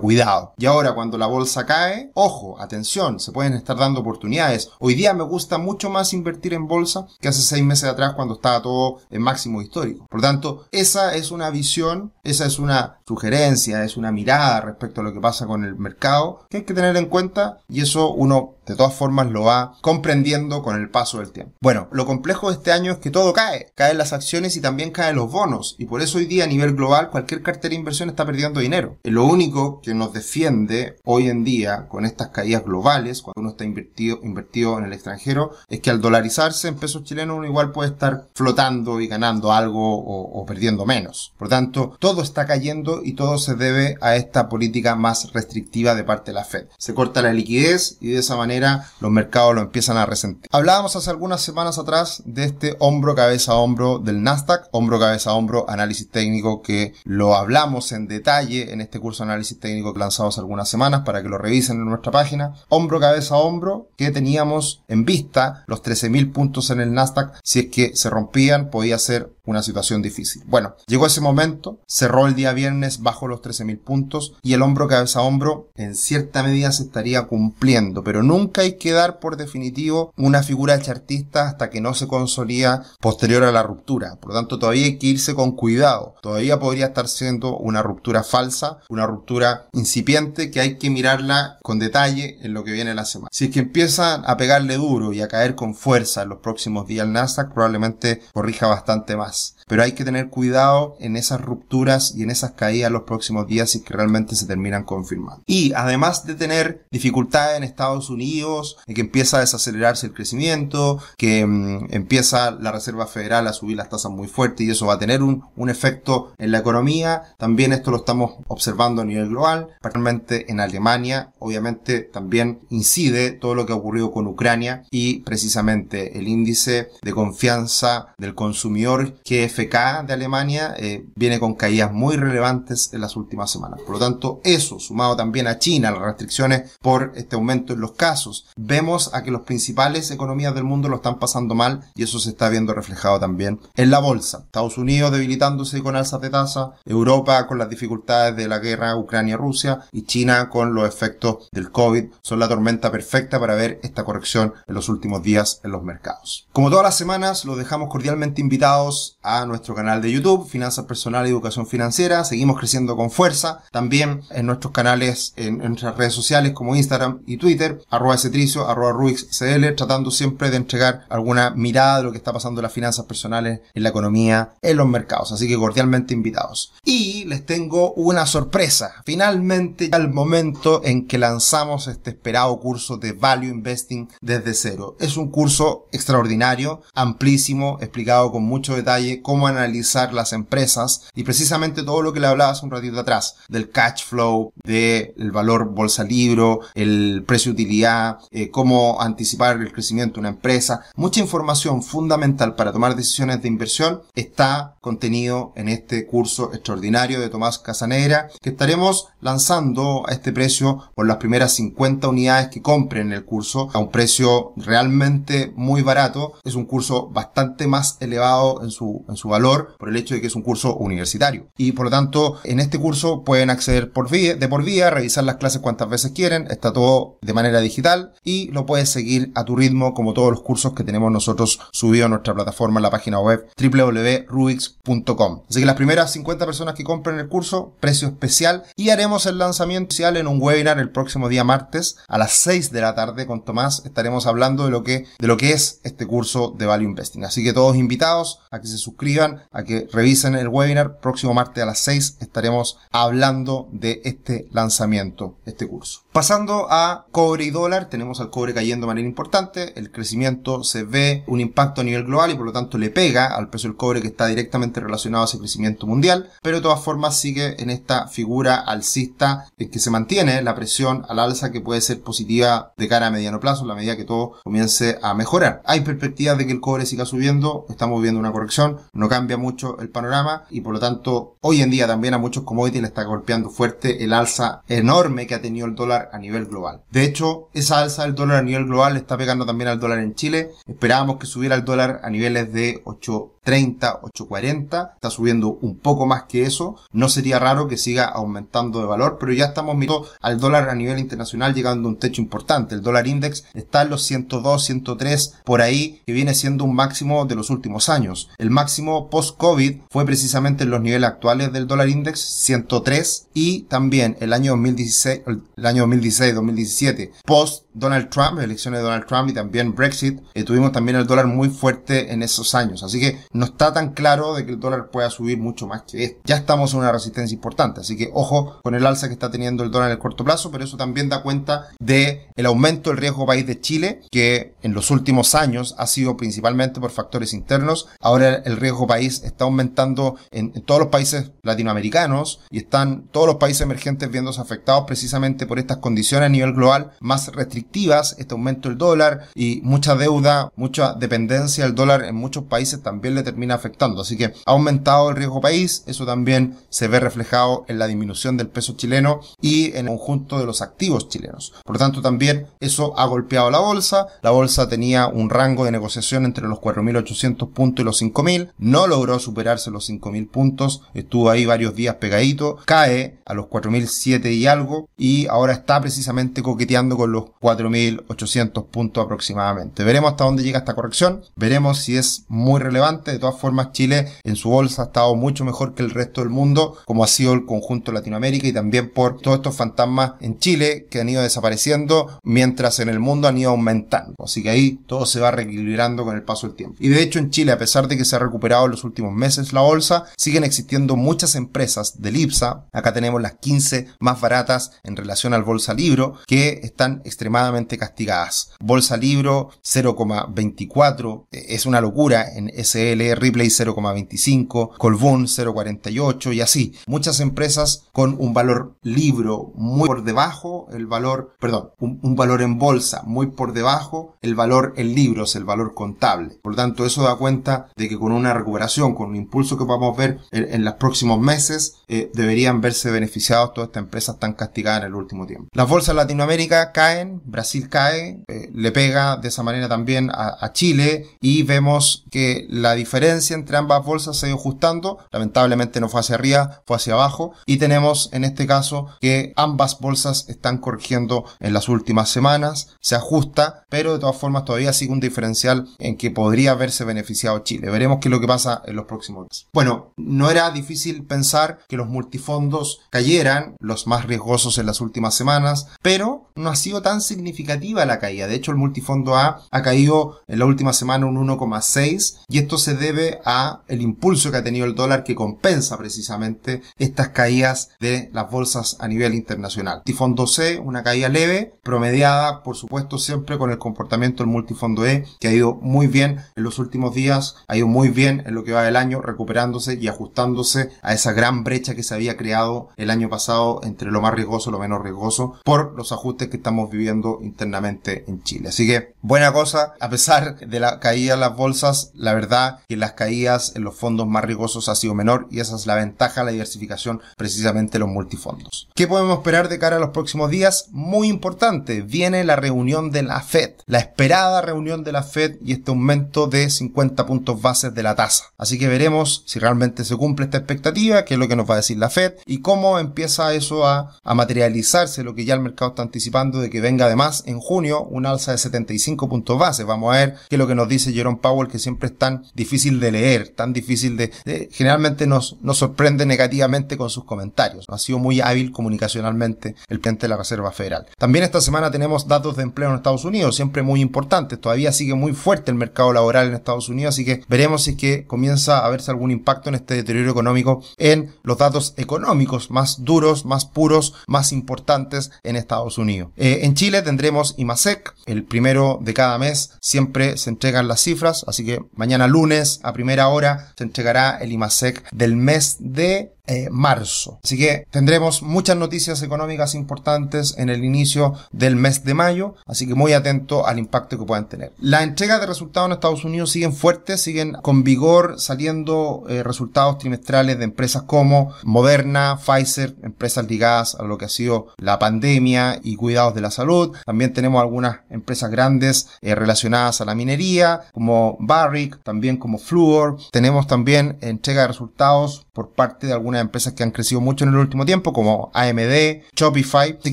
cuidado. 0.00 0.54
Y 0.58 0.66
ahora 0.66 0.94
cuando 0.94 1.18
la 1.18 1.26
bolsa 1.26 1.66
cae, 1.66 2.10
ojo, 2.14 2.60
atención, 2.60 3.20
se 3.20 3.32
pueden 3.32 3.54
estar 3.54 3.76
dando 3.76 4.00
oportunidades. 4.00 4.70
Hoy 4.78 4.94
día 4.94 5.14
me 5.14 5.24
gusta 5.24 5.58
mucho 5.58 5.90
más 5.90 6.12
invertir 6.12 6.54
en 6.54 6.66
bolsa 6.66 7.06
que 7.20 7.28
hace 7.28 7.42
seis 7.48 7.64
meses 7.64 7.88
atrás 7.88 8.14
cuando 8.14 8.34
estaba 8.34 8.62
todo 8.62 9.00
en 9.10 9.22
máximo 9.22 9.62
histórico. 9.62 10.06
Por 10.08 10.20
lo 10.20 10.26
tanto, 10.26 10.66
esa 10.72 11.14
es 11.14 11.30
una 11.30 11.50
visión, 11.50 12.12
esa 12.24 12.46
es 12.46 12.58
una 12.58 12.98
sugerencia, 13.06 13.84
es 13.84 13.96
una 13.96 14.12
mirada 14.12 14.60
respecto 14.60 15.00
a 15.00 15.04
lo 15.04 15.12
que 15.12 15.20
pasa 15.20 15.46
con 15.46 15.64
el 15.64 15.76
mercado 15.76 16.46
que 16.50 16.58
hay 16.58 16.62
que 16.64 16.74
tener 16.74 16.96
en 16.96 17.06
cuenta 17.06 17.58
y 17.68 17.80
eso 17.80 18.12
uno 18.12 18.54
de 18.66 18.76
todas 18.76 18.94
formas 18.94 19.30
lo 19.30 19.44
va 19.44 19.74
comprendiendo 19.80 20.62
con 20.62 20.76
el 20.78 20.90
paso 20.90 21.18
del 21.18 21.32
tiempo. 21.32 21.54
Bueno, 21.60 21.88
lo 21.90 22.04
complejo 22.04 22.48
de 22.48 22.56
este 22.56 22.70
año 22.70 22.92
es 22.92 22.98
que 22.98 23.10
todo 23.10 23.32
cae. 23.32 23.72
Caen 23.74 23.96
las 23.96 24.12
acciones 24.12 24.56
y 24.56 24.60
también 24.60 24.90
caen 24.90 25.16
los 25.16 25.32
bonos. 25.32 25.74
Y 25.78 25.86
por 25.86 26.02
eso 26.02 26.18
hoy 26.18 26.26
día 26.26 26.44
a 26.44 26.48
nivel 26.48 26.74
global 26.74 27.08
cualquier 27.10 27.42
cartera 27.42 27.70
de 27.70 27.76
inversión 27.76 28.10
está 28.10 28.26
perdiendo 28.26 28.60
dinero. 28.60 28.98
Lo 29.04 29.24
único 29.24 29.80
que 29.80 29.94
nos 29.94 30.12
defiende 30.12 30.96
hoy 31.04 31.28
en 31.28 31.44
día 31.44 31.88
con 31.88 32.04
estas 32.04 32.28
caídas 32.28 32.64
globales, 32.64 33.22
cuando 33.22 33.40
uno 33.40 33.50
está 33.50 33.64
invertido, 33.64 34.20
invertido 34.22 34.78
en 34.78 34.84
el 34.84 34.92
extranjero, 34.92 35.52
es 35.68 35.80
que 35.80 35.90
al 35.90 36.02
dolarizarse 36.02 36.68
en 36.68 36.76
pesos 36.76 37.04
chilenos 37.04 37.37
igual 37.44 37.72
puede 37.72 37.90
estar 37.90 38.26
flotando 38.34 39.00
y 39.00 39.08
ganando 39.08 39.52
algo 39.52 39.98
o, 39.98 40.46
perdiendo 40.46 40.86
menos. 40.86 41.32
Por 41.36 41.48
lo 41.48 41.50
tanto, 41.50 41.96
todo 41.98 42.22
está 42.22 42.46
cayendo 42.46 43.02
y 43.04 43.12
todo 43.12 43.38
se 43.38 43.54
debe 43.54 43.96
a 44.00 44.16
esta 44.16 44.48
política 44.48 44.94
más 44.94 45.32
restrictiva 45.32 45.94
de 45.94 46.04
parte 46.04 46.30
de 46.30 46.36
la 46.36 46.44
Fed. 46.44 46.66
Se 46.78 46.94
corta 46.94 47.22
la 47.22 47.32
liquidez 47.32 47.98
y 48.00 48.08
de 48.08 48.18
esa 48.18 48.36
manera 48.36 48.90
los 49.00 49.10
mercados 49.10 49.54
lo 49.54 49.60
empiezan 49.60 49.96
a 49.96 50.06
resentir. 50.06 50.48
Hablábamos 50.50 50.96
hace 50.96 51.10
algunas 51.10 51.40
semanas 51.40 51.78
atrás 51.78 52.22
de 52.24 52.44
este 52.44 52.76
hombro 52.78 53.14
cabeza 53.14 53.54
hombro 53.54 53.98
del 53.98 54.22
Nasdaq, 54.22 54.68
hombro 54.72 54.98
cabeza 54.98 55.34
hombro 55.34 55.68
análisis 55.68 56.08
técnico 56.10 56.62
que 56.62 56.94
lo 57.04 57.34
hablamos 57.34 57.92
en 57.92 58.06
detalle 58.06 58.72
en 58.72 58.80
este 58.80 59.00
curso 59.00 59.24
de 59.24 59.30
análisis 59.30 59.58
técnico 59.58 59.92
que 59.92 60.00
lanzamos 60.00 60.38
algunas 60.38 60.68
semanas 60.68 61.02
para 61.04 61.22
que 61.22 61.28
lo 61.28 61.38
revisen 61.38 61.76
en 61.76 61.86
nuestra 61.86 62.12
página. 62.12 62.54
Hombro 62.68 63.00
cabeza 63.00 63.36
hombro 63.36 63.88
que 63.96 64.10
teníamos 64.10 64.82
en 64.88 65.04
vista 65.04 65.64
los 65.66 65.82
13.000 65.82 66.32
puntos 66.32 66.70
en 66.70 66.80
el 66.80 66.92
Nasdaq. 66.92 67.27
Si 67.42 67.60
es 67.60 67.66
que 67.66 67.96
se 67.96 68.10
rompían 68.10 68.70
podía 68.70 68.98
ser 68.98 69.32
una 69.48 69.62
situación 69.62 70.02
difícil. 70.02 70.42
Bueno, 70.46 70.76
llegó 70.86 71.06
ese 71.06 71.22
momento, 71.22 71.80
cerró 71.86 72.26
el 72.26 72.34
día 72.34 72.52
viernes 72.52 73.00
bajo 73.00 73.26
los 73.26 73.40
13.000 73.40 73.80
puntos 73.80 74.34
y 74.42 74.52
el 74.52 74.60
hombro 74.62 74.88
cabeza 74.88 75.20
a 75.20 75.22
hombro 75.22 75.70
en 75.74 75.94
cierta 75.94 76.42
medida 76.42 76.70
se 76.70 76.82
estaría 76.82 77.26
cumpliendo, 77.26 78.04
pero 78.04 78.22
nunca 78.22 78.60
hay 78.60 78.76
que 78.76 78.92
dar 78.92 79.20
por 79.20 79.38
definitivo 79.38 80.12
una 80.16 80.42
figura 80.42 80.78
chartista 80.80 81.48
hasta 81.48 81.70
que 81.70 81.80
no 81.80 81.94
se 81.94 82.06
consolida 82.06 82.84
posterior 83.00 83.42
a 83.44 83.52
la 83.52 83.62
ruptura. 83.62 84.16
Por 84.16 84.32
lo 84.32 84.36
tanto, 84.36 84.58
todavía 84.58 84.84
hay 84.84 84.98
que 84.98 85.06
irse 85.06 85.34
con 85.34 85.52
cuidado. 85.52 86.14
Todavía 86.20 86.58
podría 86.58 86.86
estar 86.86 87.08
siendo 87.08 87.56
una 87.56 87.82
ruptura 87.82 88.22
falsa, 88.22 88.78
una 88.90 89.06
ruptura 89.06 89.68
incipiente 89.72 90.50
que 90.50 90.60
hay 90.60 90.76
que 90.76 90.90
mirarla 90.90 91.58
con 91.62 91.78
detalle 91.78 92.38
en 92.42 92.52
lo 92.52 92.64
que 92.64 92.72
viene 92.72 92.94
la 92.94 93.06
semana. 93.06 93.30
Si 93.32 93.46
es 93.46 93.50
que 93.50 93.60
empiezan 93.60 94.24
a 94.26 94.36
pegarle 94.36 94.76
duro 94.76 95.12
y 95.14 95.22
a 95.22 95.28
caer 95.28 95.54
con 95.54 95.74
fuerza 95.74 96.22
en 96.22 96.28
los 96.28 96.40
próximos 96.40 96.86
días 96.86 96.98
el 97.06 97.12
Nasdaq, 97.12 97.52
probablemente 97.52 98.22
corrija 98.32 98.66
bastante 98.66 99.16
más. 99.16 99.37
us 99.38 99.57
Pero 99.68 99.82
hay 99.82 99.92
que 99.92 100.04
tener 100.04 100.28
cuidado 100.28 100.96
en 101.00 101.16
esas 101.16 101.40
rupturas 101.40 102.14
y 102.16 102.22
en 102.22 102.30
esas 102.30 102.52
caídas 102.52 102.90
los 102.90 103.02
próximos 103.02 103.46
días 103.46 103.70
si 103.70 103.82
que 103.82 103.94
realmente 103.94 104.34
se 104.34 104.46
terminan 104.46 104.84
confirmando. 104.84 105.42
Y 105.46 105.72
además 105.74 106.26
de 106.26 106.34
tener 106.34 106.86
dificultades 106.90 107.56
en 107.56 107.64
Estados 107.64 108.10
Unidos, 108.10 108.78
que 108.86 109.00
empieza 109.00 109.38
a 109.38 109.40
desacelerarse 109.40 110.06
el 110.06 110.14
crecimiento, 110.14 111.00
que 111.16 111.44
mm, 111.46 111.88
empieza 111.90 112.50
la 112.50 112.72
Reserva 112.72 113.06
Federal 113.06 113.46
a 113.46 113.52
subir 113.52 113.76
las 113.76 113.88
tasas 113.88 114.10
muy 114.10 114.28
fuerte 114.28 114.64
y 114.64 114.70
eso 114.70 114.86
va 114.86 114.94
a 114.94 114.98
tener 114.98 115.22
un, 115.22 115.44
un 115.56 115.70
efecto 115.70 116.32
en 116.38 116.50
la 116.50 116.58
economía, 116.58 117.22
también 117.38 117.72
esto 117.72 117.90
lo 117.90 117.98
estamos 117.98 118.32
observando 118.48 119.02
a 119.02 119.04
nivel 119.04 119.28
global, 119.28 119.68
particularmente 119.80 120.50
en 120.50 120.60
Alemania, 120.60 121.32
obviamente 121.38 122.00
también 122.00 122.60
incide 122.70 123.32
todo 123.32 123.54
lo 123.54 123.66
que 123.66 123.72
ha 123.72 123.76
ocurrido 123.76 124.10
con 124.12 124.26
Ucrania 124.26 124.84
y 124.90 125.20
precisamente 125.20 126.18
el 126.18 126.28
índice 126.28 126.90
de 127.02 127.12
confianza 127.12 128.14
del 128.18 128.34
consumidor 128.34 129.14
GFK 129.58 130.06
de 130.06 130.12
Alemania 130.12 130.74
eh, 130.76 131.04
viene 131.14 131.40
con 131.40 131.54
caídas 131.54 131.92
muy 131.92 132.16
relevantes 132.16 132.92
en 132.92 133.00
las 133.00 133.16
últimas 133.16 133.50
semanas. 133.50 133.80
Por 133.82 133.94
lo 133.94 133.98
tanto, 133.98 134.40
eso, 134.44 134.78
sumado 134.78 135.16
también 135.16 135.46
a 135.46 135.58
China, 135.58 135.90
las 135.90 136.02
restricciones 136.02 136.78
por 136.80 137.12
este 137.16 137.36
aumento 137.36 137.72
en 137.72 137.80
los 137.80 137.92
casos, 137.92 138.46
vemos 138.56 139.14
a 139.14 139.22
que 139.22 139.30
las 139.30 139.42
principales 139.42 140.10
economías 140.10 140.54
del 140.54 140.64
mundo 140.64 140.88
lo 140.88 140.96
están 140.96 141.18
pasando 141.18 141.54
mal 141.54 141.80
y 141.94 142.02
eso 142.02 142.18
se 142.18 142.30
está 142.30 142.48
viendo 142.48 142.74
reflejado 142.74 143.18
también 143.18 143.60
en 143.74 143.90
la 143.90 143.98
bolsa. 143.98 144.44
Estados 144.44 144.78
Unidos 144.78 145.12
debilitándose 145.12 145.82
con 145.82 145.96
alzas 145.96 146.20
de 146.20 146.30
tasa, 146.30 146.72
Europa 146.84 147.46
con 147.46 147.58
las 147.58 147.70
dificultades 147.70 148.36
de 148.36 148.48
la 148.48 148.58
guerra 148.58 148.96
Ucrania-Rusia 148.96 149.80
y 149.92 150.02
China 150.02 150.48
con 150.48 150.74
los 150.74 150.88
efectos 150.88 151.48
del 151.52 151.70
COVID 151.70 152.06
son 152.22 152.38
la 152.38 152.48
tormenta 152.48 152.90
perfecta 152.90 153.40
para 153.40 153.54
ver 153.54 153.80
esta 153.82 154.04
corrección 154.04 154.54
en 154.66 154.74
los 154.74 154.88
últimos 154.88 155.22
días 155.22 155.60
en 155.64 155.72
los 155.72 155.82
mercados. 155.82 156.46
Como 156.52 156.70
todas 156.70 156.84
las 156.84 156.96
semanas, 156.96 157.44
los 157.44 157.56
dejamos 157.56 157.88
cordialmente 157.88 158.40
invitados 158.40 159.18
a 159.22 159.46
nuestro 159.48 159.74
canal 159.74 160.02
de 160.02 160.12
YouTube, 160.12 160.48
Finanzas 160.48 160.84
Personal 160.84 161.26
y 161.26 161.30
Educación 161.30 161.66
Financiera. 161.66 162.24
Seguimos 162.24 162.58
creciendo 162.58 162.96
con 162.96 163.10
fuerza. 163.10 163.62
También 163.72 164.22
en 164.30 164.46
nuestros 164.46 164.72
canales, 164.72 165.32
en, 165.36 165.58
nuestras 165.58 165.96
redes 165.96 166.12
sociales 166.12 166.52
como 166.52 166.76
Instagram 166.76 167.22
y 167.26 167.36
Twitter, 167.36 167.80
arroba 167.90 168.16
cetricio, 168.18 168.68
arroba 168.68 168.92
ruixcl, 168.92 169.74
tratando 169.74 170.10
siempre 170.10 170.50
de 170.50 170.56
entregar 170.56 171.06
alguna 171.08 171.50
mirada 171.50 171.98
de 171.98 172.04
lo 172.04 172.12
que 172.12 172.18
está 172.18 172.32
pasando 172.32 172.60
en 172.60 172.64
las 172.64 172.72
finanzas 172.72 173.06
personales, 173.06 173.60
en 173.74 173.82
la 173.82 173.88
economía, 173.88 174.54
en 174.62 174.76
los 174.76 174.86
mercados. 174.86 175.32
Así 175.32 175.48
que 175.48 175.56
cordialmente 175.56 176.14
invitados. 176.14 176.72
Y 176.84 177.24
les 177.24 177.44
tengo 177.44 177.92
una 177.94 178.26
sorpresa. 178.26 179.02
Finalmente, 179.04 179.88
al 179.92 180.12
momento 180.12 180.82
en 180.84 181.06
que 181.06 181.18
lanzamos 181.18 181.86
este 181.86 182.10
esperado 182.10 182.58
curso 182.60 182.96
de 182.96 183.12
Value 183.12 183.48
Investing 183.48 184.08
desde 184.20 184.54
cero. 184.54 184.96
Es 185.00 185.16
un 185.16 185.30
curso 185.30 185.86
extraordinario, 185.92 186.82
amplísimo, 186.94 187.78
explicado 187.80 188.30
con 188.30 188.42
mucho 188.42 188.74
detalle 188.74 189.22
cómo 189.22 189.37
analizar 189.46 190.12
las 190.12 190.32
empresas 190.32 191.08
y 191.14 191.22
precisamente 191.22 191.82
todo 191.82 192.02
lo 192.02 192.12
que 192.12 192.20
le 192.20 192.26
hablaba 192.26 192.52
hace 192.52 192.64
un 192.64 192.70
ratito 192.70 192.98
atrás, 192.98 193.36
del 193.48 193.70
cash 193.70 194.04
flow, 194.04 194.52
del 194.64 195.30
valor 195.32 195.70
bolsa 195.70 196.04
libro, 196.04 196.60
el 196.74 197.24
precio 197.26 197.52
utilidad, 197.52 198.18
eh, 198.30 198.50
cómo 198.50 199.00
anticipar 199.00 199.60
el 199.60 199.72
crecimiento 199.72 200.14
de 200.14 200.20
una 200.20 200.28
empresa. 200.30 200.82
Mucha 200.96 201.20
información 201.20 201.82
fundamental 201.82 202.54
para 202.54 202.72
tomar 202.72 202.96
decisiones 202.96 203.42
de 203.42 203.48
inversión 203.48 204.02
está 204.14 204.76
contenido 204.80 205.52
en 205.56 205.68
este 205.68 206.06
curso 206.06 206.52
extraordinario 206.52 207.20
de 207.20 207.28
Tomás 207.28 207.58
Casanegra 207.58 208.28
que 208.40 208.50
estaremos 208.50 209.08
lanzando 209.20 210.04
a 210.08 210.12
este 210.12 210.32
precio 210.32 210.90
por 210.94 211.06
las 211.06 211.18
primeras 211.18 211.52
50 211.54 212.08
unidades 212.08 212.48
que 212.48 212.62
compren 212.62 213.12
el 213.12 213.24
curso 213.24 213.68
a 213.72 213.78
un 213.78 213.90
precio 213.90 214.52
realmente 214.56 215.52
muy 215.56 215.82
barato. 215.82 216.34
Es 216.44 216.54
un 216.54 216.64
curso 216.64 217.08
bastante 217.08 217.66
más 217.66 217.96
elevado 218.00 218.62
en 218.62 218.70
su 218.70 219.27
valor 219.28 219.76
por 219.78 219.88
el 219.88 219.96
hecho 219.96 220.14
de 220.14 220.20
que 220.20 220.26
es 220.26 220.36
un 220.36 220.42
curso 220.42 220.74
universitario. 220.76 221.48
Y 221.56 221.72
por 221.72 221.86
lo 221.86 221.90
tanto, 221.90 222.38
en 222.44 222.60
este 222.60 222.78
curso 222.78 223.24
pueden 223.24 223.50
acceder 223.50 223.92
por 223.92 224.10
vía, 224.10 224.34
de 224.34 224.48
por 224.48 224.64
vía, 224.64 224.90
revisar 224.90 225.24
las 225.24 225.36
clases 225.36 225.60
cuantas 225.60 225.88
veces 225.88 226.12
quieren, 226.12 226.46
está 226.50 226.72
todo 226.72 227.18
de 227.22 227.34
manera 227.34 227.60
digital 227.60 228.12
y 228.24 228.50
lo 228.52 228.66
puedes 228.66 228.90
seguir 228.90 229.32
a 229.34 229.44
tu 229.44 229.56
ritmo 229.56 229.94
como 229.94 230.14
todos 230.14 230.30
los 230.30 230.42
cursos 230.42 230.72
que 230.74 230.84
tenemos 230.84 231.10
nosotros 231.12 231.60
subidos 231.72 232.06
a 232.06 232.08
nuestra 232.08 232.34
plataforma 232.34 232.78
en 232.78 232.82
la 232.82 232.90
página 232.90 233.20
web 233.20 233.46
www.rubix.com. 233.60 235.42
Así 235.48 235.60
que 235.60 235.66
las 235.66 235.76
primeras 235.76 236.12
50 236.12 236.44
personas 236.44 236.74
que 236.74 236.84
compren 236.84 237.18
el 237.18 237.28
curso, 237.28 237.74
precio 237.80 238.08
especial 238.08 238.64
y 238.76 238.90
haremos 238.90 239.26
el 239.26 239.38
lanzamiento 239.38 239.88
especial 239.88 240.16
en 240.16 240.26
un 240.26 240.40
webinar 240.40 240.78
el 240.78 240.90
próximo 240.90 241.28
día 241.28 241.44
martes 241.44 241.96
a 242.08 242.18
las 242.18 242.32
6 242.32 242.72
de 242.72 242.80
la 242.80 242.94
tarde 242.94 243.26
con 243.26 243.44
Tomás 243.44 243.82
estaremos 243.84 244.26
hablando 244.26 244.64
de 244.64 244.70
lo 244.70 244.82
que, 244.82 245.06
de 245.18 245.26
lo 245.26 245.36
que 245.36 245.52
es 245.52 245.80
este 245.84 246.06
curso 246.06 246.54
de 246.56 246.66
Value 246.66 246.84
Investing. 246.84 247.24
Así 247.24 247.42
que 247.42 247.52
todos 247.52 247.76
invitados 247.76 248.40
a 248.50 248.60
que 248.60 248.66
se 248.66 248.78
suscriban, 248.78 249.07
a 249.16 249.62
que 249.64 249.88
revisen 249.92 250.34
el 250.34 250.48
webinar. 250.48 251.00
Próximo 251.00 251.34
martes 251.34 251.62
a 251.62 251.66
las 251.66 251.78
6 251.80 252.18
estaremos 252.20 252.78
hablando 252.90 253.68
de 253.72 254.00
este 254.04 254.48
lanzamiento, 254.52 255.36
este 255.46 255.66
curso. 255.66 256.02
Pasando 256.18 256.66
a 256.68 257.06
cobre 257.12 257.44
y 257.44 257.50
dólar, 257.50 257.88
tenemos 257.88 258.20
al 258.20 258.30
cobre 258.30 258.52
cayendo 258.52 258.86
de 258.86 258.88
manera 258.88 259.06
importante, 259.06 259.78
el 259.78 259.92
crecimiento 259.92 260.64
se 260.64 260.82
ve 260.82 261.22
un 261.28 261.40
impacto 261.40 261.80
a 261.80 261.84
nivel 261.84 262.02
global 262.02 262.32
y 262.32 262.34
por 262.34 262.44
lo 262.44 262.52
tanto 262.52 262.76
le 262.76 262.90
pega 262.90 263.26
al 263.36 263.50
precio 263.50 263.70
del 263.70 263.76
cobre 263.76 264.02
que 264.02 264.08
está 264.08 264.26
directamente 264.26 264.80
relacionado 264.80 265.22
a 265.22 265.26
ese 265.26 265.38
crecimiento 265.38 265.86
mundial, 265.86 266.28
pero 266.42 266.56
de 266.56 266.62
todas 266.64 266.80
formas 266.80 267.20
sigue 267.20 267.62
en 267.62 267.70
esta 267.70 268.08
figura 268.08 268.56
alcista 268.56 269.46
en 269.58 269.70
que 269.70 269.78
se 269.78 269.92
mantiene 269.92 270.42
la 270.42 270.56
presión 270.56 271.06
al 271.08 271.20
alza 271.20 271.52
que 271.52 271.60
puede 271.60 271.80
ser 271.80 272.00
positiva 272.00 272.72
de 272.76 272.88
cara 272.88 273.06
a 273.06 273.10
mediano 273.12 273.38
plazo, 273.38 273.62
a 273.62 273.68
la 273.68 273.76
medida 273.76 273.96
que 273.96 274.02
todo 274.02 274.40
comience 274.42 274.98
a 275.00 275.14
mejorar. 275.14 275.62
Hay 275.66 275.82
perspectivas 275.82 276.36
de 276.36 276.48
que 276.48 276.52
el 276.52 276.60
cobre 276.60 276.84
siga 276.84 277.06
subiendo, 277.06 277.64
estamos 277.68 278.02
viendo 278.02 278.18
una 278.18 278.32
corrección, 278.32 278.78
no 278.92 279.08
cambia 279.08 279.36
mucho 279.36 279.78
el 279.78 279.90
panorama 279.90 280.46
y 280.50 280.62
por 280.62 280.72
lo 280.72 280.80
tanto 280.80 281.36
hoy 281.42 281.62
en 281.62 281.70
día 281.70 281.86
también 281.86 282.14
a 282.14 282.18
muchos 282.18 282.42
commodities 282.42 282.82
le 282.82 282.88
está 282.88 283.04
golpeando 283.04 283.50
fuerte 283.50 284.02
el 284.02 284.12
alza 284.12 284.62
enorme 284.66 285.28
que 285.28 285.36
ha 285.36 285.40
tenido 285.40 285.68
el 285.68 285.76
dólar 285.76 286.07
a 286.12 286.18
nivel 286.18 286.46
global. 286.46 286.82
De 286.90 287.04
hecho, 287.04 287.48
esa 287.54 287.80
alza 287.80 288.02
del 288.02 288.14
dólar 288.14 288.38
a 288.38 288.42
nivel 288.42 288.66
global 288.66 288.96
está 288.96 289.16
pegando 289.16 289.46
también 289.46 289.68
al 289.68 289.80
dólar 289.80 289.98
en 290.00 290.14
Chile. 290.14 290.50
Esperábamos 290.66 291.18
que 291.18 291.26
subiera 291.26 291.54
el 291.54 291.64
dólar 291.64 292.00
a 292.02 292.10
niveles 292.10 292.52
de 292.52 292.82
8.30, 292.84 294.00
8.40. 294.00 294.94
Está 294.94 295.10
subiendo 295.10 295.58
un 295.60 295.78
poco 295.78 296.06
más 296.06 296.24
que 296.24 296.42
eso. 296.42 296.76
No 296.92 297.08
sería 297.08 297.38
raro 297.38 297.68
que 297.68 297.76
siga 297.76 298.04
aumentando 298.04 298.80
de 298.80 298.86
valor, 298.86 299.16
pero 299.18 299.32
ya 299.32 299.46
estamos 299.46 299.76
mirando 299.76 300.06
al 300.20 300.38
dólar 300.38 300.68
a 300.68 300.74
nivel 300.74 300.98
internacional 300.98 301.54
llegando 301.54 301.88
a 301.88 301.92
un 301.92 301.98
techo 301.98 302.20
importante. 302.20 302.74
El 302.74 302.82
dólar 302.82 303.06
index 303.06 303.44
está 303.54 303.82
en 303.82 303.90
los 303.90 304.02
102, 304.02 304.64
103 304.64 305.34
por 305.44 305.62
ahí, 305.62 306.02
que 306.06 306.12
viene 306.12 306.34
siendo 306.34 306.64
un 306.64 306.74
máximo 306.74 307.24
de 307.26 307.34
los 307.34 307.50
últimos 307.50 307.88
años. 307.88 308.30
El 308.38 308.50
máximo 308.50 309.08
post-COVID 309.10 309.82
fue 309.90 310.04
precisamente 310.04 310.64
en 310.64 310.70
los 310.70 310.80
niveles 310.80 311.08
actuales 311.08 311.52
del 311.52 311.66
dólar 311.66 311.88
index, 311.88 312.20
103, 312.20 313.28
y 313.34 313.62
también 313.62 314.16
el 314.20 314.32
año 314.32 314.52
2016, 314.52 315.22
el 315.56 315.66
año 315.66 315.82
2016, 315.82 315.97
2017, 316.00 317.10
post 317.26 317.64
Donald 317.78 318.08
Trump, 318.08 318.38
elecciones 318.40 318.80
de 318.80 318.84
Donald 318.84 319.06
Trump 319.06 319.30
y 319.30 319.32
también 319.32 319.74
Brexit, 319.74 320.20
eh, 320.34 320.44
tuvimos 320.44 320.72
también 320.72 320.96
el 320.96 321.06
dólar 321.06 321.26
muy 321.26 321.48
fuerte 321.48 322.12
en 322.12 322.22
esos 322.22 322.54
años. 322.54 322.82
Así 322.82 323.00
que 323.00 323.20
no 323.32 323.46
está 323.46 323.72
tan 323.72 323.92
claro 323.92 324.34
de 324.34 324.44
que 324.44 324.52
el 324.52 324.60
dólar 324.60 324.90
pueda 324.90 325.10
subir 325.10 325.38
mucho 325.38 325.66
más 325.66 325.82
que 325.82 326.04
esto. 326.04 326.20
Ya 326.24 326.36
estamos 326.36 326.72
en 326.72 326.80
una 326.80 326.92
resistencia 326.92 327.34
importante, 327.34 327.80
así 327.80 327.96
que 327.96 328.10
ojo 328.12 328.60
con 328.62 328.74
el 328.74 328.86
alza 328.86 329.08
que 329.08 329.14
está 329.14 329.30
teniendo 329.30 329.64
el 329.64 329.70
dólar 329.70 329.88
en 329.88 329.92
el 329.92 329.98
corto 329.98 330.24
plazo, 330.24 330.50
pero 330.50 330.64
eso 330.64 330.76
también 330.76 331.08
da 331.08 331.22
cuenta 331.22 331.68
de 331.78 332.28
el 332.36 332.46
aumento 332.46 332.90
del 332.90 332.98
riesgo 332.98 333.26
país 333.26 333.46
de 333.46 333.60
Chile, 333.60 334.00
que 334.10 334.54
en 334.62 334.74
los 334.74 334.90
últimos 334.90 335.34
años 335.34 335.74
ha 335.78 335.86
sido 335.86 336.16
principalmente 336.16 336.80
por 336.80 336.90
factores 336.90 337.32
internos. 337.32 337.88
Ahora 338.00 338.36
el 338.44 338.56
riesgo 338.56 338.86
país 338.86 339.22
está 339.24 339.44
aumentando 339.44 340.16
en, 340.30 340.52
en 340.54 340.62
todos 340.62 340.80
los 340.80 340.88
países 340.88 341.32
latinoamericanos 341.42 342.40
y 342.50 342.58
están 342.58 343.08
todos 343.10 343.26
los 343.26 343.36
países 343.36 343.62
emergentes 343.62 344.10
viéndose 344.10 344.40
afectados 344.40 344.84
precisamente 344.86 345.46
por 345.46 345.58
estas 345.58 345.78
condiciones 345.78 346.26
a 346.26 346.30
nivel 346.30 346.52
global 346.52 346.92
más 347.00 347.28
restrictivas, 347.28 347.67
este 347.72 348.34
aumento 348.34 348.68
del 348.68 348.78
dólar 348.78 349.28
y 349.34 349.60
mucha 349.62 349.94
deuda, 349.94 350.52
mucha 350.56 350.94
dependencia 350.94 351.64
del 351.64 351.74
dólar 351.74 352.04
en 352.04 352.14
muchos 352.14 352.44
países 352.44 352.82
también 352.82 353.14
le 353.14 353.22
termina 353.22 353.54
afectando. 353.54 354.02
Así 354.02 354.16
que 354.16 354.26
ha 354.26 354.50
aumentado 354.50 355.10
el 355.10 355.16
riesgo 355.16 355.40
país, 355.40 355.84
eso 355.86 356.04
también 356.04 356.56
se 356.70 356.88
ve 356.88 356.98
reflejado 356.98 357.64
en 357.68 357.78
la 357.78 357.86
disminución 357.86 358.36
del 358.36 358.48
peso 358.48 358.74
chileno 358.74 359.20
y 359.40 359.76
en 359.76 359.86
el 359.86 359.96
conjunto 359.98 360.38
de 360.38 360.46
los 360.46 360.60
activos 360.60 361.08
chilenos. 361.08 361.54
Por 361.64 361.76
lo 361.76 361.78
tanto, 361.78 362.02
también 362.02 362.48
eso 362.60 362.98
ha 362.98 363.06
golpeado 363.06 363.50
la 363.50 363.60
bolsa. 363.60 364.06
La 364.22 364.30
bolsa 364.30 364.68
tenía 364.68 365.06
un 365.06 365.30
rango 365.30 365.64
de 365.64 365.70
negociación 365.70 366.24
entre 366.24 366.48
los 366.48 366.58
4.800 366.58 367.52
puntos 367.52 367.82
y 367.82 367.84
los 367.84 368.02
5.000. 368.02 368.52
No 368.58 368.86
logró 368.86 369.18
superarse 369.18 369.70
los 369.70 369.88
5.000 369.88 370.30
puntos. 370.30 370.82
Estuvo 370.94 371.30
ahí 371.30 371.46
varios 371.46 371.74
días 371.74 371.96
pegadito. 371.96 372.58
Cae 372.64 373.18
a 373.24 373.34
los 373.34 373.46
4.007 373.46 374.32
y 374.34 374.46
algo 374.46 374.88
y 374.96 375.26
ahora 375.26 375.52
está 375.52 375.80
precisamente 375.80 376.42
coqueteando 376.42 376.96
con 376.96 377.12
los 377.12 377.24
4.800 377.58 378.66
puntos 378.66 379.04
aproximadamente. 379.04 379.84
Veremos 379.84 380.10
hasta 380.10 380.24
dónde 380.24 380.42
llega 380.42 380.58
esta 380.58 380.74
corrección. 380.74 381.22
Veremos 381.36 381.78
si 381.78 381.96
es 381.96 382.24
muy 382.28 382.60
relevante. 382.60 383.12
De 383.12 383.18
todas 383.18 383.38
formas, 383.38 383.72
Chile 383.72 384.12
en 384.24 384.36
su 384.36 384.50
bolsa 384.50 384.82
ha 384.82 384.84
estado 384.86 385.14
mucho 385.14 385.44
mejor 385.44 385.74
que 385.74 385.82
el 385.82 385.90
resto 385.90 386.20
del 386.20 386.30
mundo, 386.30 386.78
como 386.84 387.04
ha 387.04 387.08
sido 387.08 387.32
el 387.32 387.44
conjunto 387.44 387.90
de 387.90 387.98
Latinoamérica 387.98 388.46
y 388.46 388.52
también 388.52 388.92
por 388.92 389.20
todos 389.20 389.38
estos 389.38 389.56
fantasmas 389.56 390.12
en 390.20 390.38
Chile 390.38 390.86
que 390.90 391.00
han 391.00 391.08
ido 391.08 391.22
desapareciendo 391.22 392.18
mientras 392.22 392.80
en 392.80 392.88
el 392.88 393.00
mundo 393.00 393.28
han 393.28 393.38
ido 393.38 393.50
aumentando. 393.50 394.14
Así 394.22 394.42
que 394.42 394.50
ahí 394.50 394.80
todo 394.86 395.06
se 395.06 395.20
va 395.20 395.30
reequilibrando 395.30 396.04
con 396.04 396.16
el 396.16 396.22
paso 396.22 396.46
del 396.46 396.56
tiempo. 396.56 396.76
Y 396.80 396.88
de 396.88 397.02
hecho 397.02 397.18
en 397.18 397.30
Chile, 397.30 397.52
a 397.52 397.58
pesar 397.58 397.88
de 397.88 397.96
que 397.96 398.04
se 398.04 398.16
ha 398.16 398.18
recuperado 398.18 398.64
en 398.66 398.72
los 398.72 398.84
últimos 398.84 399.12
meses 399.12 399.52
la 399.52 399.60
bolsa, 399.60 400.04
siguen 400.16 400.44
existiendo 400.44 400.96
muchas 400.96 401.34
empresas 401.34 402.00
del 402.00 402.16
IPSA. 402.16 402.66
Acá 402.72 402.92
tenemos 402.92 403.20
las 403.20 403.34
15 403.34 403.88
más 404.00 404.20
baratas 404.20 404.72
en 404.82 404.96
relación 404.96 405.34
al 405.34 405.42
bolsa 405.42 405.74
libro 405.74 406.14
que 406.26 406.60
están 406.62 407.02
extremadamente 407.04 407.37
castigadas. 407.78 408.52
Bolsa 408.60 408.96
libro 408.96 409.50
0,24 409.62 411.26
eh, 411.30 411.46
es 411.48 411.66
una 411.66 411.80
locura 411.80 412.26
en 412.34 412.48
SL, 412.48 413.14
Ripley 413.16 413.48
0,25, 413.48 414.76
Colbún 414.76 415.26
0,48 415.26 416.34
y 416.34 416.40
así. 416.40 416.74
Muchas 416.86 417.20
empresas 417.20 417.84
con 417.92 418.16
un 418.18 418.34
valor 418.34 418.76
libro 418.82 419.52
muy 419.54 419.86
por 419.86 420.04
debajo, 420.04 420.68
el 420.72 420.86
valor, 420.86 421.34
perdón, 421.40 421.70
un, 421.78 422.16
valor 422.16 422.42
en 422.42 422.58
bolsa 422.58 423.02
muy 423.06 423.28
por 423.28 423.52
debajo, 423.52 424.16
el 424.22 424.34
valor 424.34 424.74
en 424.76 424.94
libros, 424.94 425.36
el 425.36 425.44
valor 425.44 425.74
contable. 425.74 426.38
Por 426.42 426.52
lo 426.52 426.56
tanto, 426.56 426.84
eso 426.84 427.02
da 427.02 427.16
cuenta 427.16 427.68
de 427.76 427.88
que 427.88 427.98
con 427.98 428.12
una 428.12 428.34
recuperación, 428.34 428.94
con 428.94 429.10
un 429.10 429.16
impulso 429.16 429.56
que 429.56 429.64
vamos 429.64 429.94
a 429.94 430.00
ver 430.00 430.18
en 430.32 430.64
los 430.64 430.74
próximos 430.74 431.20
meses, 431.20 431.77
eh, 431.88 432.10
deberían 432.12 432.60
verse 432.60 432.90
beneficiados 432.90 433.54
todas 433.54 433.68
estas 433.68 433.82
empresas 433.82 434.18
tan 434.18 434.34
castigadas 434.34 434.82
en 434.82 434.88
el 434.88 434.94
último 434.94 435.26
tiempo. 435.26 435.48
Las 435.52 435.68
bolsas 435.68 435.94
de 435.94 436.02
Latinoamérica 436.02 436.72
caen, 436.72 437.22
Brasil 437.24 437.68
cae, 437.68 438.22
eh, 438.28 438.50
le 438.52 438.72
pega 438.72 439.16
de 439.16 439.28
esa 439.28 439.42
manera 439.42 439.68
también 439.68 440.10
a, 440.12 440.48
Chile 440.52 441.06
y 441.20 441.42
vemos 441.42 442.04
que 442.10 442.46
la 442.48 442.74
diferencia 442.74 443.34
entre 443.34 443.58
ambas 443.58 443.84
bolsas 443.84 444.16
se 444.16 444.26
ha 444.26 444.28
ido 444.30 444.38
ajustando. 444.38 444.98
Lamentablemente 445.12 445.78
no 445.78 445.88
fue 445.88 446.00
hacia 446.00 446.14
arriba, 446.14 446.62
fue 446.66 446.76
hacia 446.76 446.94
abajo. 446.94 447.32
Y 447.46 447.58
tenemos 447.58 448.08
en 448.12 448.24
este 448.24 448.46
caso 448.46 448.88
que 449.00 449.32
ambas 449.36 449.78
bolsas 449.78 450.28
están 450.28 450.58
corrigiendo 450.58 451.26
en 451.38 451.52
las 451.52 451.68
últimas 451.68 452.08
semanas. 452.08 452.76
Se 452.80 452.96
ajusta, 452.96 453.64
pero 453.68 453.92
de 453.92 453.98
todas 453.98 454.16
formas 454.16 454.44
todavía 454.44 454.72
sigue 454.72 454.92
un 454.92 455.00
diferencial 455.00 455.68
en 455.78 455.96
que 455.96 456.10
podría 456.10 456.52
haberse 456.52 456.84
beneficiado 456.84 457.38
Chile. 457.40 457.70
Veremos 457.70 457.98
qué 458.00 458.08
es 458.08 458.12
lo 458.12 458.20
que 458.20 458.26
pasa 458.26 458.62
en 458.64 458.76
los 458.76 458.86
próximos 458.86 459.28
días. 459.28 459.46
Bueno, 459.52 459.92
no 459.96 460.30
era 460.30 460.50
difícil 460.50 461.04
pensar 461.04 461.58
que 461.68 461.77
los 461.78 461.88
multifondos 461.88 462.82
cayeran, 462.90 463.56
los 463.60 463.86
más 463.86 464.04
riesgosos 464.04 464.58
en 464.58 464.66
las 464.66 464.82
últimas 464.82 465.14
semanas, 465.14 465.68
pero 465.80 466.30
no 466.34 466.50
ha 466.50 466.56
sido 466.56 466.82
tan 466.82 467.00
significativa 467.00 467.86
la 467.86 467.98
caída. 467.98 468.26
De 468.26 468.34
hecho, 468.34 468.50
el 468.50 468.58
multifondo 468.58 469.16
A 469.16 469.42
ha 469.50 469.62
caído 469.62 470.20
en 470.28 470.40
la 470.40 470.44
última 470.44 470.72
semana 470.72 471.06
un 471.06 471.16
1,6 471.16 472.18
y 472.28 472.38
esto 472.38 472.58
se 472.58 472.74
debe 472.74 473.20
a 473.24 473.62
el 473.68 473.80
impulso 473.80 474.30
que 474.30 474.36
ha 474.36 474.44
tenido 474.44 474.66
el 474.66 474.74
dólar 474.74 475.04
que 475.04 475.14
compensa 475.14 475.78
precisamente 475.78 476.62
estas 476.78 477.08
caídas 477.08 477.70
de 477.80 478.10
las 478.12 478.30
bolsas 478.30 478.76
a 478.80 478.88
nivel 478.88 479.14
internacional. 479.14 479.78
Multifondo 479.78 480.26
C, 480.26 480.58
una 480.58 480.82
caída 480.82 481.08
leve, 481.08 481.54
promediada, 481.62 482.42
por 482.42 482.56
supuesto, 482.56 482.98
siempre 482.98 483.38
con 483.38 483.50
el 483.50 483.58
comportamiento 483.58 484.22
del 484.22 484.32
multifondo 484.32 484.84
E, 484.84 485.04
que 485.20 485.28
ha 485.28 485.32
ido 485.32 485.54
muy 485.54 485.86
bien 485.86 486.18
en 486.34 486.42
los 486.42 486.58
últimos 486.58 486.94
días, 486.94 487.36
ha 487.46 487.56
ido 487.56 487.68
muy 487.68 487.88
bien 487.88 488.22
en 488.26 488.34
lo 488.34 488.42
que 488.44 488.52
va 488.52 488.64
del 488.64 488.76
año, 488.76 489.00
recuperándose 489.00 489.78
y 489.80 489.86
ajustándose 489.86 490.70
a 490.82 490.92
esa 490.92 491.12
gran 491.12 491.44
brecha 491.44 491.67
que 491.74 491.82
se 491.82 491.94
había 491.94 492.16
creado 492.16 492.68
el 492.76 492.90
año 492.90 493.08
pasado 493.08 493.60
entre 493.62 493.90
lo 493.90 494.00
más 494.00 494.14
riesgoso 494.14 494.50
y 494.50 494.52
lo 494.52 494.58
menos 494.58 494.82
riesgoso 494.82 495.40
por 495.44 495.74
los 495.76 495.92
ajustes 495.92 496.28
que 496.28 496.36
estamos 496.36 496.70
viviendo 496.70 497.18
internamente 497.22 498.04
en 498.08 498.22
Chile. 498.22 498.48
Así 498.48 498.66
que, 498.66 498.94
buena 499.02 499.32
cosa, 499.32 499.74
a 499.80 499.90
pesar 499.90 500.38
de 500.38 500.60
la 500.60 500.80
caída 500.80 501.14
de 501.14 501.20
las 501.20 501.36
bolsas, 501.36 501.90
la 501.94 502.14
verdad 502.14 502.60
que 502.68 502.76
las 502.76 502.92
caídas 502.92 503.52
en 503.54 503.64
los 503.64 503.76
fondos 503.76 504.06
más 504.06 504.24
riesgosos 504.24 504.68
ha 504.68 504.74
sido 504.74 504.94
menor 504.94 505.26
y 505.30 505.40
esa 505.40 505.56
es 505.56 505.66
la 505.66 505.74
ventaja, 505.74 506.24
la 506.24 506.30
diversificación 506.30 507.00
precisamente 507.16 507.74
de 507.74 507.78
los 507.80 507.88
multifondos. 507.88 508.68
¿Qué 508.74 508.86
podemos 508.86 509.18
esperar 509.18 509.48
de 509.48 509.58
cara 509.58 509.76
a 509.76 509.80
los 509.80 509.90
próximos 509.90 510.30
días? 510.30 510.68
Muy 510.70 511.08
importante, 511.08 511.82
viene 511.82 512.24
la 512.24 512.36
reunión 512.36 512.90
de 512.90 513.02
la 513.02 513.20
Fed, 513.20 513.52
la 513.66 513.78
esperada 513.78 514.42
reunión 514.42 514.84
de 514.84 514.92
la 514.92 515.02
Fed 515.02 515.36
y 515.44 515.52
este 515.52 515.70
aumento 515.70 516.26
de 516.26 516.50
50 516.50 517.06
puntos 517.06 517.40
bases 517.40 517.74
de 517.74 517.82
la 517.82 517.94
tasa. 517.94 518.24
Así 518.36 518.58
que 518.58 518.68
veremos 518.68 519.22
si 519.26 519.38
realmente 519.38 519.84
se 519.84 519.96
cumple 519.96 520.26
esta 520.26 520.38
expectativa, 520.38 521.04
qué 521.04 521.14
es 521.14 521.20
lo 521.20 521.28
que 521.28 521.36
nos 521.36 521.48
va 521.48 521.54
a 521.54 521.57
decir 521.58 521.78
la 521.78 521.90
Fed 521.90 522.14
y 522.26 522.40
cómo 522.40 522.78
empieza 522.78 523.34
eso 523.34 523.66
a, 523.66 523.96
materializarse, 524.04 525.04
lo 525.04 525.14
que 525.14 525.24
ya 525.24 525.34
el 525.34 525.40
mercado 525.40 525.70
está 525.70 525.82
anticipando 525.82 526.40
de 526.40 526.50
que 526.50 526.60
venga 526.60 526.86
además 526.86 527.22
en 527.26 527.38
junio 527.38 527.84
un 527.84 528.06
alza 528.06 528.32
de 528.32 528.38
75 528.38 529.08
puntos 529.08 529.38
base. 529.38 529.64
Vamos 529.64 529.94
a 529.94 529.98
ver 529.98 530.14
qué 530.28 530.36
es 530.36 530.38
lo 530.38 530.46
que 530.46 530.54
nos 530.54 530.68
dice 530.68 530.92
Jerome 530.92 531.18
Powell, 531.22 531.48
que 531.48 531.58
siempre 531.58 531.88
es 531.88 531.96
tan 531.96 532.24
difícil 532.34 532.80
de 532.80 532.92
leer, 532.92 533.28
tan 533.28 533.52
difícil 533.52 533.96
de, 533.96 534.10
generalmente 534.50 535.06
nos, 535.06 535.36
nos 535.40 535.58
sorprende 535.58 536.06
negativamente 536.06 536.76
con 536.76 536.90
sus 536.90 537.04
comentarios. 537.04 537.64
Ha 537.68 537.78
sido 537.78 537.98
muy 537.98 538.20
hábil 538.20 538.50
comunicacionalmente 538.50 539.54
el 539.68 539.80
presidente 539.80 540.06
de 540.06 540.08
la 540.08 540.16
Reserva 540.16 540.52
Federal. 540.52 540.86
También 540.98 541.24
esta 541.24 541.40
semana 541.40 541.70
tenemos 541.70 542.08
datos 542.08 542.36
de 542.36 542.42
empleo 542.42 542.70
en 542.70 542.76
Estados 542.76 543.04
Unidos, 543.04 543.36
siempre 543.36 543.62
muy 543.62 543.80
importantes. 543.80 544.40
Todavía 544.40 544.72
sigue 544.72 544.94
muy 544.94 545.12
fuerte 545.12 545.50
el 545.50 545.56
mercado 545.56 545.92
laboral 545.92 546.28
en 546.28 546.34
Estados 546.34 546.68
Unidos, 546.68 546.94
así 546.94 547.04
que 547.04 547.22
veremos 547.28 547.64
si 547.64 547.72
es 547.72 547.76
que 547.76 548.06
comienza 548.06 548.64
a 548.64 548.68
verse 548.68 548.90
algún 548.90 549.10
impacto 549.10 549.48
en 549.48 549.54
este 549.54 549.74
deterioro 549.74 550.10
económico 550.10 550.62
en 550.76 551.14
los 551.22 551.38
datos 551.38 551.47
económicos 551.76 552.50
más 552.50 552.84
duros, 552.84 553.24
más 553.24 553.44
puros, 553.44 553.94
más 554.06 554.32
importantes 554.32 555.10
en 555.22 555.36
Estados 555.36 555.78
Unidos. 555.78 556.10
Eh, 556.16 556.40
en 556.42 556.54
Chile 556.54 556.82
tendremos 556.82 557.34
IMASEC, 557.36 557.94
el 558.06 558.24
primero 558.24 558.78
de 558.80 558.94
cada 558.94 559.18
mes 559.18 559.52
siempre 559.60 560.16
se 560.16 560.30
entregan 560.30 560.68
las 560.68 560.80
cifras, 560.80 561.24
así 561.26 561.44
que 561.44 561.60
mañana 561.74 562.06
lunes 562.06 562.60
a 562.62 562.72
primera 562.72 563.08
hora 563.08 563.52
se 563.56 563.64
entregará 563.64 564.18
el 564.18 564.32
IMASEC 564.32 564.90
del 564.92 565.16
mes 565.16 565.56
de 565.60 566.14
eh, 566.28 566.48
marzo. 566.50 567.18
Así 567.24 567.36
que 567.36 567.66
tendremos 567.70 568.22
muchas 568.22 568.56
noticias 568.56 569.02
económicas 569.02 569.54
importantes 569.54 570.34
en 570.38 570.50
el 570.50 570.64
inicio 570.64 571.14
del 571.32 571.56
mes 571.56 571.84
de 571.84 571.94
mayo, 571.94 572.34
así 572.46 572.68
que 572.68 572.74
muy 572.74 572.92
atento 572.92 573.46
al 573.46 573.58
impacto 573.58 573.98
que 573.98 574.04
puedan 574.04 574.28
tener. 574.28 574.52
La 574.58 574.82
entrega 574.82 575.18
de 575.18 575.26
resultados 575.26 575.68
en 575.68 575.72
Estados 575.72 576.04
Unidos 576.04 576.30
siguen 576.30 576.52
fuertes, 576.52 577.00
siguen 577.00 577.32
con 577.42 577.64
vigor 577.64 578.20
saliendo 578.20 579.04
eh, 579.08 579.22
resultados 579.22 579.78
trimestrales 579.78 580.38
de 580.38 580.44
empresas 580.44 580.82
como 580.82 581.32
Moderna, 581.44 582.18
Pfizer, 582.18 582.76
empresas 582.82 583.26
ligadas 583.26 583.74
a 583.74 583.84
lo 583.84 583.96
que 583.96 584.04
ha 584.04 584.10
sido 584.10 584.48
la 584.58 584.78
pandemia 584.78 585.60
y 585.62 585.76
cuidados 585.76 586.14
de 586.14 586.20
la 586.20 586.30
salud. 586.30 586.76
También 586.84 587.12
tenemos 587.12 587.40
algunas 587.40 587.80
empresas 587.90 588.30
grandes 588.30 588.88
eh, 589.00 589.14
relacionadas 589.14 589.80
a 589.80 589.84
la 589.84 589.94
minería, 589.94 590.60
como 590.72 591.16
Barrick, 591.20 591.82
también 591.82 592.16
como 592.18 592.38
Fluor. 592.38 592.98
Tenemos 593.12 593.46
también 593.46 593.98
entrega 594.00 594.42
de 594.42 594.48
resultados 594.48 595.26
por 595.32 595.52
parte 595.52 595.86
de 595.86 595.92
algunas 595.92 596.17
empresas 596.20 596.52
que 596.52 596.62
han 596.62 596.70
crecido 596.70 597.00
mucho 597.00 597.24
en 597.24 597.30
el 597.30 597.36
último 597.36 597.64
tiempo, 597.64 597.92
como 597.92 598.30
AMD, 598.34 599.02
Shopify. 599.14 599.78
Así 599.80 599.92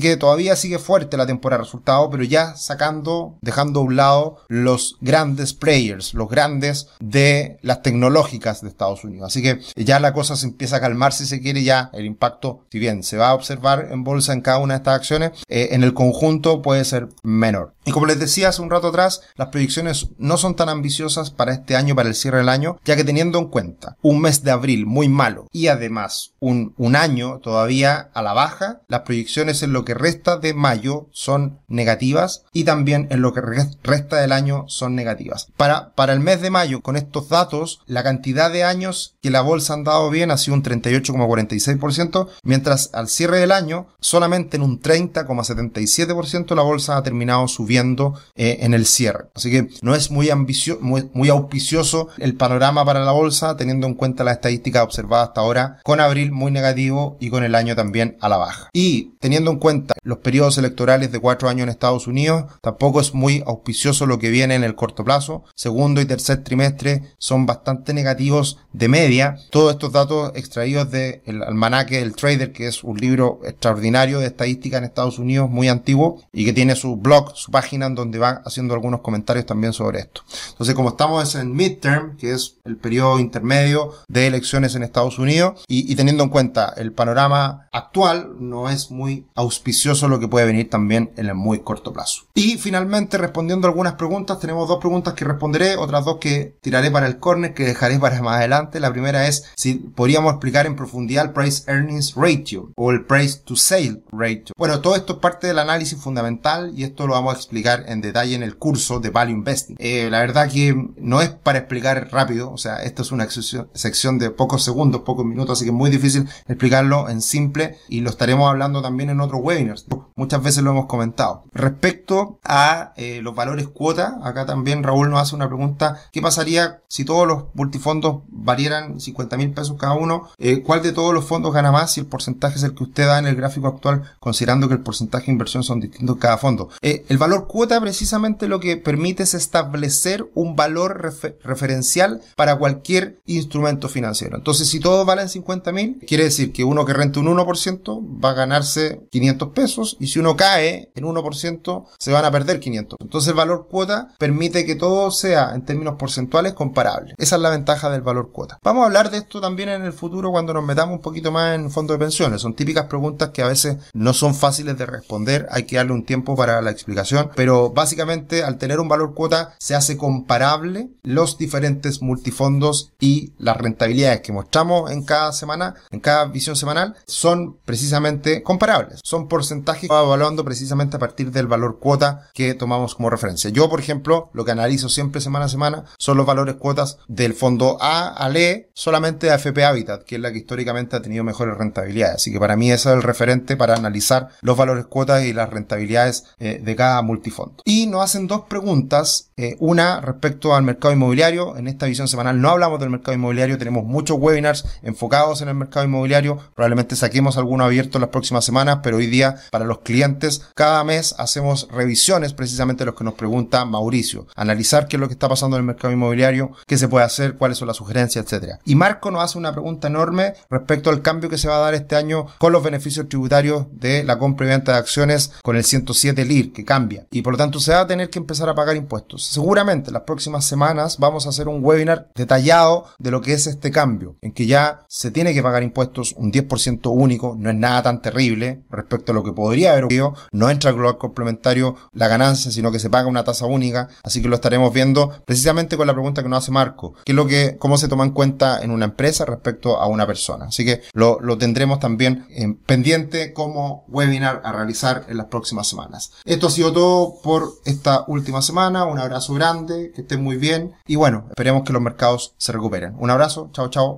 que 0.00 0.16
todavía 0.16 0.56
sigue 0.56 0.78
fuerte 0.78 1.16
la 1.16 1.26
temporada 1.26 1.58
de 1.58 1.64
resultados, 1.64 2.08
pero 2.10 2.24
ya 2.24 2.56
sacando, 2.56 3.36
dejando 3.40 3.80
a 3.80 3.82
un 3.84 3.96
lado 3.96 4.38
los 4.48 4.96
grandes 5.00 5.52
players, 5.52 6.14
los 6.14 6.28
grandes 6.28 6.88
de 7.00 7.58
las 7.62 7.82
tecnológicas 7.82 8.62
de 8.62 8.68
Estados 8.68 9.04
Unidos. 9.04 9.28
Así 9.28 9.42
que 9.42 9.60
ya 9.76 10.00
la 10.00 10.12
cosa 10.12 10.36
se 10.36 10.46
empieza 10.46 10.76
a 10.76 10.80
calmar 10.80 11.12
si 11.12 11.26
se 11.26 11.40
quiere, 11.40 11.62
ya 11.62 11.90
el 11.92 12.06
impacto, 12.06 12.66
si 12.70 12.78
bien 12.78 13.02
se 13.02 13.16
va 13.16 13.30
a 13.30 13.34
observar 13.34 13.88
en 13.90 14.04
bolsa 14.04 14.32
en 14.32 14.40
cada 14.40 14.58
una 14.58 14.74
de 14.74 14.78
estas 14.78 14.96
acciones, 14.96 15.32
eh, 15.48 15.68
en 15.72 15.84
el 15.84 15.94
conjunto 15.94 16.62
puede 16.62 16.84
ser 16.84 17.08
menor. 17.22 17.74
Y 17.84 17.92
como 17.92 18.06
les 18.06 18.18
decía 18.18 18.48
hace 18.48 18.62
un 18.62 18.70
rato 18.70 18.88
atrás, 18.88 19.22
las 19.36 19.48
predicciones 19.48 20.08
no 20.18 20.36
son 20.36 20.56
tan 20.56 20.68
ambiciosas 20.68 21.30
para 21.30 21.52
este 21.52 21.76
año, 21.76 21.94
para 21.94 22.08
el 22.08 22.14
cierre 22.14 22.38
del 22.38 22.48
año, 22.48 22.78
ya 22.84 22.96
que 22.96 23.04
teniendo 23.04 23.38
en 23.38 23.46
cuenta 23.46 23.96
un 24.02 24.20
mes 24.20 24.42
de 24.42 24.50
abril 24.50 24.86
muy 24.86 25.08
malo 25.08 25.46
y 25.52 25.68
además 25.68 26.15
un, 26.40 26.96
año 26.96 27.40
todavía 27.40 28.08
a 28.14 28.22
la 28.22 28.32
baja, 28.32 28.80
las 28.88 29.02
proyecciones 29.02 29.62
en 29.62 29.72
lo 29.72 29.84
que 29.84 29.94
resta 29.94 30.38
de 30.38 30.54
mayo 30.54 31.08
son 31.12 31.58
negativas 31.68 32.44
y 32.52 32.64
también 32.64 33.06
en 33.10 33.20
lo 33.20 33.34
que 33.34 33.42
resta 33.82 34.16
del 34.16 34.32
año 34.32 34.64
son 34.68 34.94
negativas. 34.94 35.48
Para, 35.56 35.92
para 35.94 36.12
el 36.12 36.20
mes 36.20 36.40
de 36.40 36.50
mayo, 36.50 36.80
con 36.80 36.96
estos 36.96 37.28
datos, 37.28 37.80
la 37.86 38.02
cantidad 38.02 38.50
de 38.50 38.64
años 38.64 39.16
que 39.20 39.30
la 39.30 39.42
bolsa 39.42 39.74
han 39.74 39.84
dado 39.84 40.08
bien 40.10 40.30
ha 40.30 40.38
sido 40.38 40.54
un 40.54 40.62
38,46%, 40.62 42.28
mientras 42.42 42.90
al 42.92 43.08
cierre 43.08 43.40
del 43.40 43.52
año, 43.52 43.88
solamente 44.00 44.56
en 44.56 44.62
un 44.62 44.80
30,77% 44.80 46.54
la 46.54 46.62
bolsa 46.62 46.96
ha 46.96 47.02
terminado 47.02 47.48
subiendo 47.48 48.14
eh, 48.34 48.58
en 48.60 48.74
el 48.74 48.86
cierre. 48.86 49.26
Así 49.34 49.50
que 49.50 49.68
no 49.82 49.94
es 49.94 50.10
muy, 50.10 50.30
ambicio 50.30 50.78
muy, 50.80 51.10
muy 51.12 51.28
auspicioso 51.28 52.08
el 52.18 52.36
panorama 52.36 52.84
para 52.84 53.04
la 53.04 53.12
bolsa, 53.12 53.56
teniendo 53.56 53.86
en 53.86 53.94
cuenta 53.94 54.24
la 54.24 54.32
estadística 54.32 54.82
observada 54.82 55.24
hasta 55.24 55.40
ahora, 55.40 55.78
con 55.82 56.00
abril 56.06 56.32
muy 56.32 56.50
negativo 56.50 57.16
y 57.20 57.30
con 57.30 57.44
el 57.44 57.54
año 57.54 57.76
también 57.76 58.16
a 58.20 58.28
la 58.28 58.36
baja. 58.36 58.68
Y 58.72 59.12
teniendo 59.20 59.50
en 59.50 59.58
cuenta 59.58 59.94
los 60.02 60.18
periodos 60.18 60.58
electorales 60.58 61.12
de 61.12 61.20
cuatro 61.20 61.48
años 61.48 61.64
en 61.64 61.68
Estados 61.68 62.06
Unidos, 62.06 62.44
tampoco 62.62 63.00
es 63.00 63.14
muy 63.14 63.42
auspicioso 63.46 64.06
lo 64.06 64.18
que 64.18 64.30
viene 64.30 64.54
en 64.54 64.64
el 64.64 64.74
corto 64.74 65.04
plazo. 65.04 65.44
Segundo 65.54 66.00
y 66.00 66.06
tercer 66.06 66.44
trimestre 66.44 67.02
son 67.18 67.46
bastante 67.46 67.92
negativos 67.92 68.58
de 68.72 68.88
media. 68.88 69.36
Todos 69.50 69.72
estos 69.72 69.92
datos 69.92 70.32
extraídos 70.34 70.90
del 70.90 71.42
almanaque 71.42 71.98
del 71.98 72.14
trader, 72.14 72.52
que 72.52 72.66
es 72.66 72.84
un 72.84 72.98
libro 72.98 73.40
extraordinario 73.44 74.20
de 74.20 74.26
estadística 74.26 74.78
en 74.78 74.84
Estados 74.84 75.18
Unidos, 75.18 75.50
muy 75.50 75.68
antiguo, 75.68 76.22
y 76.32 76.44
que 76.44 76.52
tiene 76.52 76.76
su 76.76 76.96
blog, 76.96 77.36
su 77.36 77.50
página 77.50 77.86
en 77.86 77.94
donde 77.94 78.18
va 78.18 78.42
haciendo 78.44 78.74
algunos 78.74 79.00
comentarios 79.00 79.46
también 79.46 79.72
sobre 79.72 80.00
esto. 80.00 80.22
Entonces, 80.50 80.74
como 80.74 80.90
estamos 80.90 81.34
en 81.34 81.54
midterm, 81.54 82.16
que 82.16 82.32
es 82.32 82.56
el 82.64 82.76
periodo 82.76 83.18
intermedio 83.18 83.92
de 84.08 84.26
elecciones 84.26 84.74
en 84.74 84.82
Estados 84.82 85.18
Unidos, 85.18 85.64
y, 85.68 85.85
teniendo 85.94 86.24
en 86.24 86.30
cuenta 86.30 86.72
el 86.76 86.92
panorama 86.92 87.68
actual, 87.72 88.36
no 88.40 88.68
es 88.68 88.90
muy 88.90 89.26
auspicioso 89.34 90.08
lo 90.08 90.18
que 90.18 90.28
puede 90.28 90.46
venir 90.46 90.70
también 90.70 91.12
en 91.16 91.26
el 91.26 91.34
muy 91.34 91.60
corto 91.60 91.92
plazo. 91.92 92.24
Y 92.34 92.58
finalmente, 92.58 93.18
respondiendo 93.18 93.68
algunas 93.68 93.94
preguntas, 93.94 94.40
tenemos 94.40 94.68
dos 94.68 94.78
preguntas 94.78 95.14
que 95.14 95.24
responderé, 95.24 95.76
otras 95.76 96.04
dos 96.04 96.16
que 96.18 96.56
tiraré 96.60 96.90
para 96.90 97.06
el 97.06 97.18
corner, 97.18 97.54
que 97.54 97.64
dejaré 97.64 97.98
para 97.98 98.20
más 98.22 98.38
adelante. 98.38 98.80
La 98.80 98.92
primera 98.92 99.26
es 99.28 99.44
si 99.56 99.74
podríamos 99.74 100.32
explicar 100.32 100.66
en 100.66 100.76
profundidad 100.76 101.26
el 101.26 101.32
Price 101.32 101.70
Earnings 101.70 102.14
Ratio 102.14 102.72
o 102.76 102.90
el 102.90 103.04
Price 103.04 103.40
to 103.44 103.56
Sale 103.56 104.02
Ratio. 104.10 104.54
Bueno, 104.56 104.80
todo 104.80 104.96
esto 104.96 105.14
es 105.14 105.18
parte 105.18 105.46
del 105.46 105.58
análisis 105.58 105.98
fundamental 105.98 106.72
y 106.76 106.84
esto 106.84 107.06
lo 107.06 107.14
vamos 107.14 107.34
a 107.34 107.36
explicar 107.36 107.84
en 107.86 108.00
detalle 108.00 108.34
en 108.34 108.42
el 108.42 108.56
curso 108.56 109.00
de 109.00 109.10
Value 109.10 109.32
Investing. 109.32 109.76
Eh, 109.78 110.08
la 110.10 110.20
verdad 110.20 110.50
que 110.50 110.74
no 110.96 111.20
es 111.20 111.30
para 111.30 111.58
explicar 111.58 112.08
rápido, 112.10 112.50
o 112.50 112.58
sea, 112.58 112.76
esto 112.76 113.02
es 113.02 113.12
una 113.12 113.28
sección 113.28 114.18
de 114.18 114.30
pocos 114.30 114.64
segundos, 114.64 115.02
pocos 115.02 115.24
minutos, 115.24 115.58
así 115.58 115.64
que 115.64 115.72
muy 115.76 115.90
difícil 115.90 116.28
explicarlo 116.46 117.08
en 117.08 117.20
simple 117.20 117.78
y 117.88 118.00
lo 118.00 118.10
estaremos 118.10 118.48
hablando 118.48 118.82
también 118.82 119.10
en 119.10 119.20
otros 119.20 119.40
webinars. 119.42 119.86
Muchas 120.14 120.42
veces 120.42 120.62
lo 120.62 120.70
hemos 120.70 120.86
comentado. 120.86 121.44
Respecto 121.52 122.38
a 122.42 122.92
eh, 122.96 123.20
los 123.22 123.34
valores 123.34 123.68
cuota, 123.68 124.18
acá 124.22 124.46
también 124.46 124.82
Raúl 124.82 125.10
nos 125.10 125.20
hace 125.20 125.34
una 125.34 125.48
pregunta, 125.48 126.00
¿qué 126.12 126.22
pasaría 126.22 126.80
si 126.88 127.04
todos 127.04 127.26
los 127.26 127.44
multifondos 127.54 128.22
valieran 128.28 129.00
50 129.00 129.36
mil 129.36 129.52
pesos 129.52 129.76
cada 129.78 129.94
uno? 129.94 130.28
Eh, 130.38 130.62
¿Cuál 130.62 130.82
de 130.82 130.92
todos 130.92 131.12
los 131.12 131.24
fondos 131.24 131.52
gana 131.52 131.70
más 131.70 131.92
si 131.92 132.00
el 132.00 132.06
porcentaje 132.06 132.56
es 132.56 132.62
el 132.62 132.74
que 132.74 132.84
usted 132.84 133.06
da 133.06 133.18
en 133.18 133.26
el 133.26 133.36
gráfico 133.36 133.68
actual, 133.68 134.02
considerando 134.20 134.68
que 134.68 134.74
el 134.74 134.80
porcentaje 134.80 135.26
de 135.26 135.32
inversión 135.32 135.62
son 135.62 135.80
distintos 135.80 136.16
cada 136.18 136.38
fondo? 136.38 136.70
el 136.80 137.18
valor 137.18 137.46
cuota 137.46 137.80
precisamente 137.80 138.48
lo 138.48 138.60
que 138.60 138.76
permite 138.76 139.24
es 139.24 139.34
establecer 139.34 140.26
un 140.34 140.56
valor 140.56 141.14
referencial 141.42 142.22
para 142.36 142.56
cualquier 142.56 143.20
instrumento 143.26 143.88
financiero. 143.88 144.36
Entonces, 144.36 144.68
si 144.68 144.80
todos 144.80 145.06
valen 145.06 145.28
50 145.28 145.65
mil, 145.72 145.98
quiere 146.06 146.24
decir 146.24 146.52
que 146.52 146.64
uno 146.64 146.84
que 146.84 146.92
rente 146.92 147.18
un 147.18 147.26
1% 147.26 148.22
va 148.24 148.30
a 148.30 148.34
ganarse 148.34 149.00
500 149.10 149.48
pesos 149.50 149.96
y 150.00 150.08
si 150.08 150.18
uno 150.18 150.36
cae 150.36 150.90
en 150.94 151.04
1% 151.04 151.84
se 151.98 152.12
van 152.12 152.24
a 152.24 152.30
perder 152.30 152.60
500. 152.60 152.98
Entonces, 153.00 153.28
el 153.28 153.34
valor 153.34 153.68
cuota 153.70 154.14
permite 154.18 154.66
que 154.66 154.74
todo 154.74 155.10
sea 155.10 155.52
en 155.54 155.64
términos 155.64 155.96
porcentuales 155.98 156.54
comparable. 156.54 157.14
Esa 157.18 157.36
es 157.36 157.42
la 157.42 157.50
ventaja 157.50 157.90
del 157.90 158.02
valor 158.02 158.32
cuota. 158.32 158.58
Vamos 158.62 158.82
a 158.82 158.86
hablar 158.86 159.10
de 159.10 159.18
esto 159.18 159.40
también 159.40 159.68
en 159.68 159.82
el 159.82 159.92
futuro 159.92 160.30
cuando 160.30 160.54
nos 160.54 160.64
metamos 160.64 160.96
un 160.96 161.02
poquito 161.02 161.32
más 161.32 161.54
en 161.54 161.70
fondo 161.70 161.92
de 161.92 161.98
pensiones. 161.98 162.40
Son 162.40 162.54
típicas 162.54 162.86
preguntas 162.86 163.30
que 163.30 163.42
a 163.42 163.48
veces 163.48 163.76
no 163.94 164.12
son 164.12 164.34
fáciles 164.34 164.76
de 164.76 164.86
responder. 164.86 165.46
Hay 165.50 165.64
que 165.64 165.76
darle 165.76 165.92
un 165.92 166.04
tiempo 166.04 166.36
para 166.36 166.60
la 166.60 166.70
explicación 166.70 166.96
pero 167.34 167.70
básicamente 167.70 168.42
al 168.42 168.58
tener 168.58 168.80
un 168.80 168.88
valor 168.88 169.14
cuota 169.14 169.54
se 169.58 169.74
hace 169.74 169.96
comparable 169.96 170.88
los 171.02 171.38
diferentes 171.38 172.02
multifondos 172.02 172.92
y 173.00 173.32
las 173.38 173.56
rentabilidades 173.56 174.20
que 174.20 174.32
mostramos 174.32 174.90
en 174.90 175.04
cada 175.04 175.32
semana, 175.32 175.55
en 175.90 176.00
cada 176.00 176.26
visión 176.26 176.56
semanal, 176.56 176.96
son 177.06 177.58
precisamente 177.64 178.42
comparables. 178.42 179.00
Son 179.02 179.28
porcentajes 179.28 179.90
evaluando 179.90 180.44
precisamente 180.44 180.96
a 180.96 181.00
partir 181.00 181.30
del 181.30 181.46
valor 181.46 181.78
cuota 181.78 182.28
que 182.34 182.54
tomamos 182.54 182.94
como 182.94 183.10
referencia. 183.10 183.50
Yo, 183.50 183.68
por 183.68 183.80
ejemplo, 183.80 184.30
lo 184.32 184.44
que 184.44 184.52
analizo 184.52 184.88
siempre 184.88 185.20
semana 185.20 185.46
a 185.46 185.48
semana 185.48 185.84
son 185.98 186.16
los 186.16 186.26
valores 186.26 186.56
cuotas 186.56 186.98
del 187.08 187.34
fondo 187.34 187.78
A 187.80 188.08
al 188.08 188.36
E, 188.36 188.70
solamente 188.74 189.30
AFP 189.30 189.64
Habitat, 189.64 190.04
que 190.04 190.16
es 190.16 190.20
la 190.20 190.32
que 190.32 190.38
históricamente 190.38 190.96
ha 190.96 191.02
tenido 191.02 191.24
mejores 191.24 191.56
rentabilidades. 191.56 192.16
Así 192.16 192.32
que 192.32 192.40
para 192.40 192.56
mí 192.56 192.70
es 192.70 192.86
el 192.86 193.02
referente 193.02 193.56
para 193.56 193.74
analizar 193.74 194.28
los 194.40 194.56
valores 194.56 194.86
cuotas 194.86 195.24
y 195.24 195.32
las 195.32 195.50
rentabilidades 195.50 196.24
eh, 196.38 196.60
de 196.62 196.76
cada 196.76 197.02
multifondo 197.02 197.26
y 197.64 197.86
nos 197.86 198.02
hacen 198.02 198.26
dos 198.26 198.42
preguntas, 198.48 199.30
eh, 199.36 199.56
una 199.58 200.00
respecto 200.00 200.54
al 200.54 200.62
mercado 200.62 200.94
inmobiliario. 200.94 201.56
En 201.56 201.68
esta 201.68 201.86
visión 201.86 202.08
semanal 202.08 202.40
no 202.40 202.50
hablamos 202.50 202.80
del 202.80 202.90
mercado 202.90 203.14
inmobiliario, 203.14 203.58
tenemos 203.58 203.84
muchos 203.84 204.18
webinars 204.18 204.64
enfocados 204.82 205.42
en 205.42 205.45
el 205.48 205.54
mercado 205.54 205.86
inmobiliario. 205.86 206.38
Probablemente 206.54 206.96
saquemos 206.96 207.36
alguno 207.36 207.64
abierto 207.64 207.98
en 207.98 208.02
las 208.02 208.10
próximas 208.10 208.44
semanas, 208.44 208.80
pero 208.82 208.98
hoy 208.98 209.06
día 209.06 209.36
para 209.50 209.64
los 209.64 209.80
clientes 209.80 210.42
cada 210.54 210.82
mes 210.84 211.14
hacemos 211.18 211.68
revisiones 211.70 212.32
precisamente 212.32 212.82
de 212.84 212.86
los 212.86 212.94
que 212.94 213.04
nos 213.04 213.14
pregunta 213.14 213.64
Mauricio. 213.64 214.26
Analizar 214.36 214.88
qué 214.88 214.96
es 214.96 215.00
lo 215.00 215.08
que 215.08 215.14
está 215.14 215.28
pasando 215.28 215.56
en 215.56 215.60
el 215.60 215.66
mercado 215.66 215.92
inmobiliario, 215.92 216.52
qué 216.66 216.78
se 216.78 216.88
puede 216.88 217.04
hacer, 217.04 217.36
cuáles 217.36 217.58
son 217.58 217.68
las 217.68 217.76
sugerencias, 217.76 218.24
etcétera. 218.24 218.60
Y 218.64 218.74
Marco 218.74 219.10
nos 219.10 219.22
hace 219.22 219.38
una 219.38 219.52
pregunta 219.52 219.88
enorme 219.88 220.34
respecto 220.50 220.90
al 220.90 221.02
cambio 221.02 221.30
que 221.30 221.38
se 221.38 221.48
va 221.48 221.56
a 221.56 221.60
dar 221.60 221.74
este 221.74 221.96
año 221.96 222.26
con 222.38 222.52
los 222.52 222.62
beneficios 222.62 223.08
tributarios 223.08 223.66
de 223.72 224.04
la 224.04 224.18
compra 224.18 224.46
y 224.46 224.50
venta 224.50 224.72
de 224.72 224.78
acciones 224.78 225.32
con 225.42 225.56
el 225.56 225.64
107 225.64 226.24
LIR 226.24 226.52
que 226.52 226.64
cambia 226.64 227.06
y 227.10 227.22
por 227.22 227.34
lo 227.34 227.38
tanto 227.38 227.60
se 227.60 227.72
va 227.72 227.80
a 227.80 227.86
tener 227.86 228.10
que 228.10 228.18
empezar 228.18 228.48
a 228.48 228.54
pagar 228.54 228.76
impuestos. 228.76 229.24
Seguramente 229.24 229.90
las 229.90 230.02
próximas 230.02 230.44
semanas 230.44 230.98
vamos 230.98 231.26
a 231.26 231.30
hacer 231.30 231.48
un 231.48 231.64
webinar 231.64 232.10
detallado 232.14 232.86
de 232.98 233.10
lo 233.10 233.20
que 233.20 233.32
es 233.32 233.46
este 233.46 233.70
cambio, 233.70 234.16
en 234.20 234.32
que 234.32 234.46
ya 234.46 234.84
se 234.88 235.10
tiene 235.10 235.34
que 235.34 235.35
pagar 235.42 235.62
impuestos 235.62 236.14
un 236.16 236.32
10% 236.32 236.90
único, 236.90 237.36
no 237.38 237.50
es 237.50 237.56
nada 237.56 237.82
tan 237.82 238.02
terrible 238.02 238.62
respecto 238.70 239.12
a 239.12 239.14
lo 239.14 239.22
que 239.22 239.32
podría 239.32 239.72
haber 239.72 239.84
ocurrido, 239.84 240.14
no 240.32 240.50
entra 240.50 240.70
el 240.70 240.76
global 240.76 240.98
complementario 240.98 241.76
la 241.92 242.08
ganancia, 242.08 242.50
sino 242.50 242.70
que 242.70 242.78
se 242.78 242.90
paga 242.90 243.08
una 243.08 243.24
tasa 243.24 243.46
única, 243.46 243.88
así 244.02 244.22
que 244.22 244.28
lo 244.28 244.36
estaremos 244.36 244.72
viendo 244.72 245.12
precisamente 245.24 245.76
con 245.76 245.86
la 245.86 245.92
pregunta 245.92 246.22
que 246.22 246.28
nos 246.28 246.44
hace 246.44 246.52
Marco, 246.52 246.94
que 247.04 247.12
es 247.12 247.16
lo 247.16 247.26
que, 247.26 247.56
cómo 247.58 247.78
se 247.78 247.88
toma 247.88 248.04
en 248.04 248.10
cuenta 248.10 248.60
en 248.62 248.70
una 248.70 248.86
empresa 248.86 249.24
respecto 249.24 249.78
a 249.78 249.86
una 249.86 250.06
persona. 250.06 250.46
Así 250.46 250.64
que 250.64 250.82
lo, 250.92 251.18
lo 251.20 251.38
tendremos 251.38 251.80
también 251.80 252.26
en 252.30 252.56
pendiente 252.56 253.32
como 253.32 253.84
webinar 253.88 254.42
a 254.44 254.52
realizar 254.52 255.06
en 255.08 255.16
las 255.16 255.26
próximas 255.26 255.68
semanas. 255.68 256.12
Esto 256.24 256.46
ha 256.46 256.50
sido 256.50 256.72
todo 256.72 257.20
por 257.22 257.48
esta 257.64 258.04
última 258.06 258.42
semana. 258.42 258.84
Un 258.84 258.98
abrazo 258.98 259.34
grande, 259.34 259.92
que 259.94 260.02
estén 260.02 260.22
muy 260.22 260.36
bien 260.36 260.74
y 260.86 260.96
bueno, 260.96 261.26
esperemos 261.28 261.62
que 261.64 261.72
los 261.72 261.82
mercados 261.82 262.34
se 262.38 262.52
recuperen. 262.52 262.94
Un 262.98 263.10
abrazo, 263.10 263.50
chao, 263.52 263.68
chao. 263.68 263.94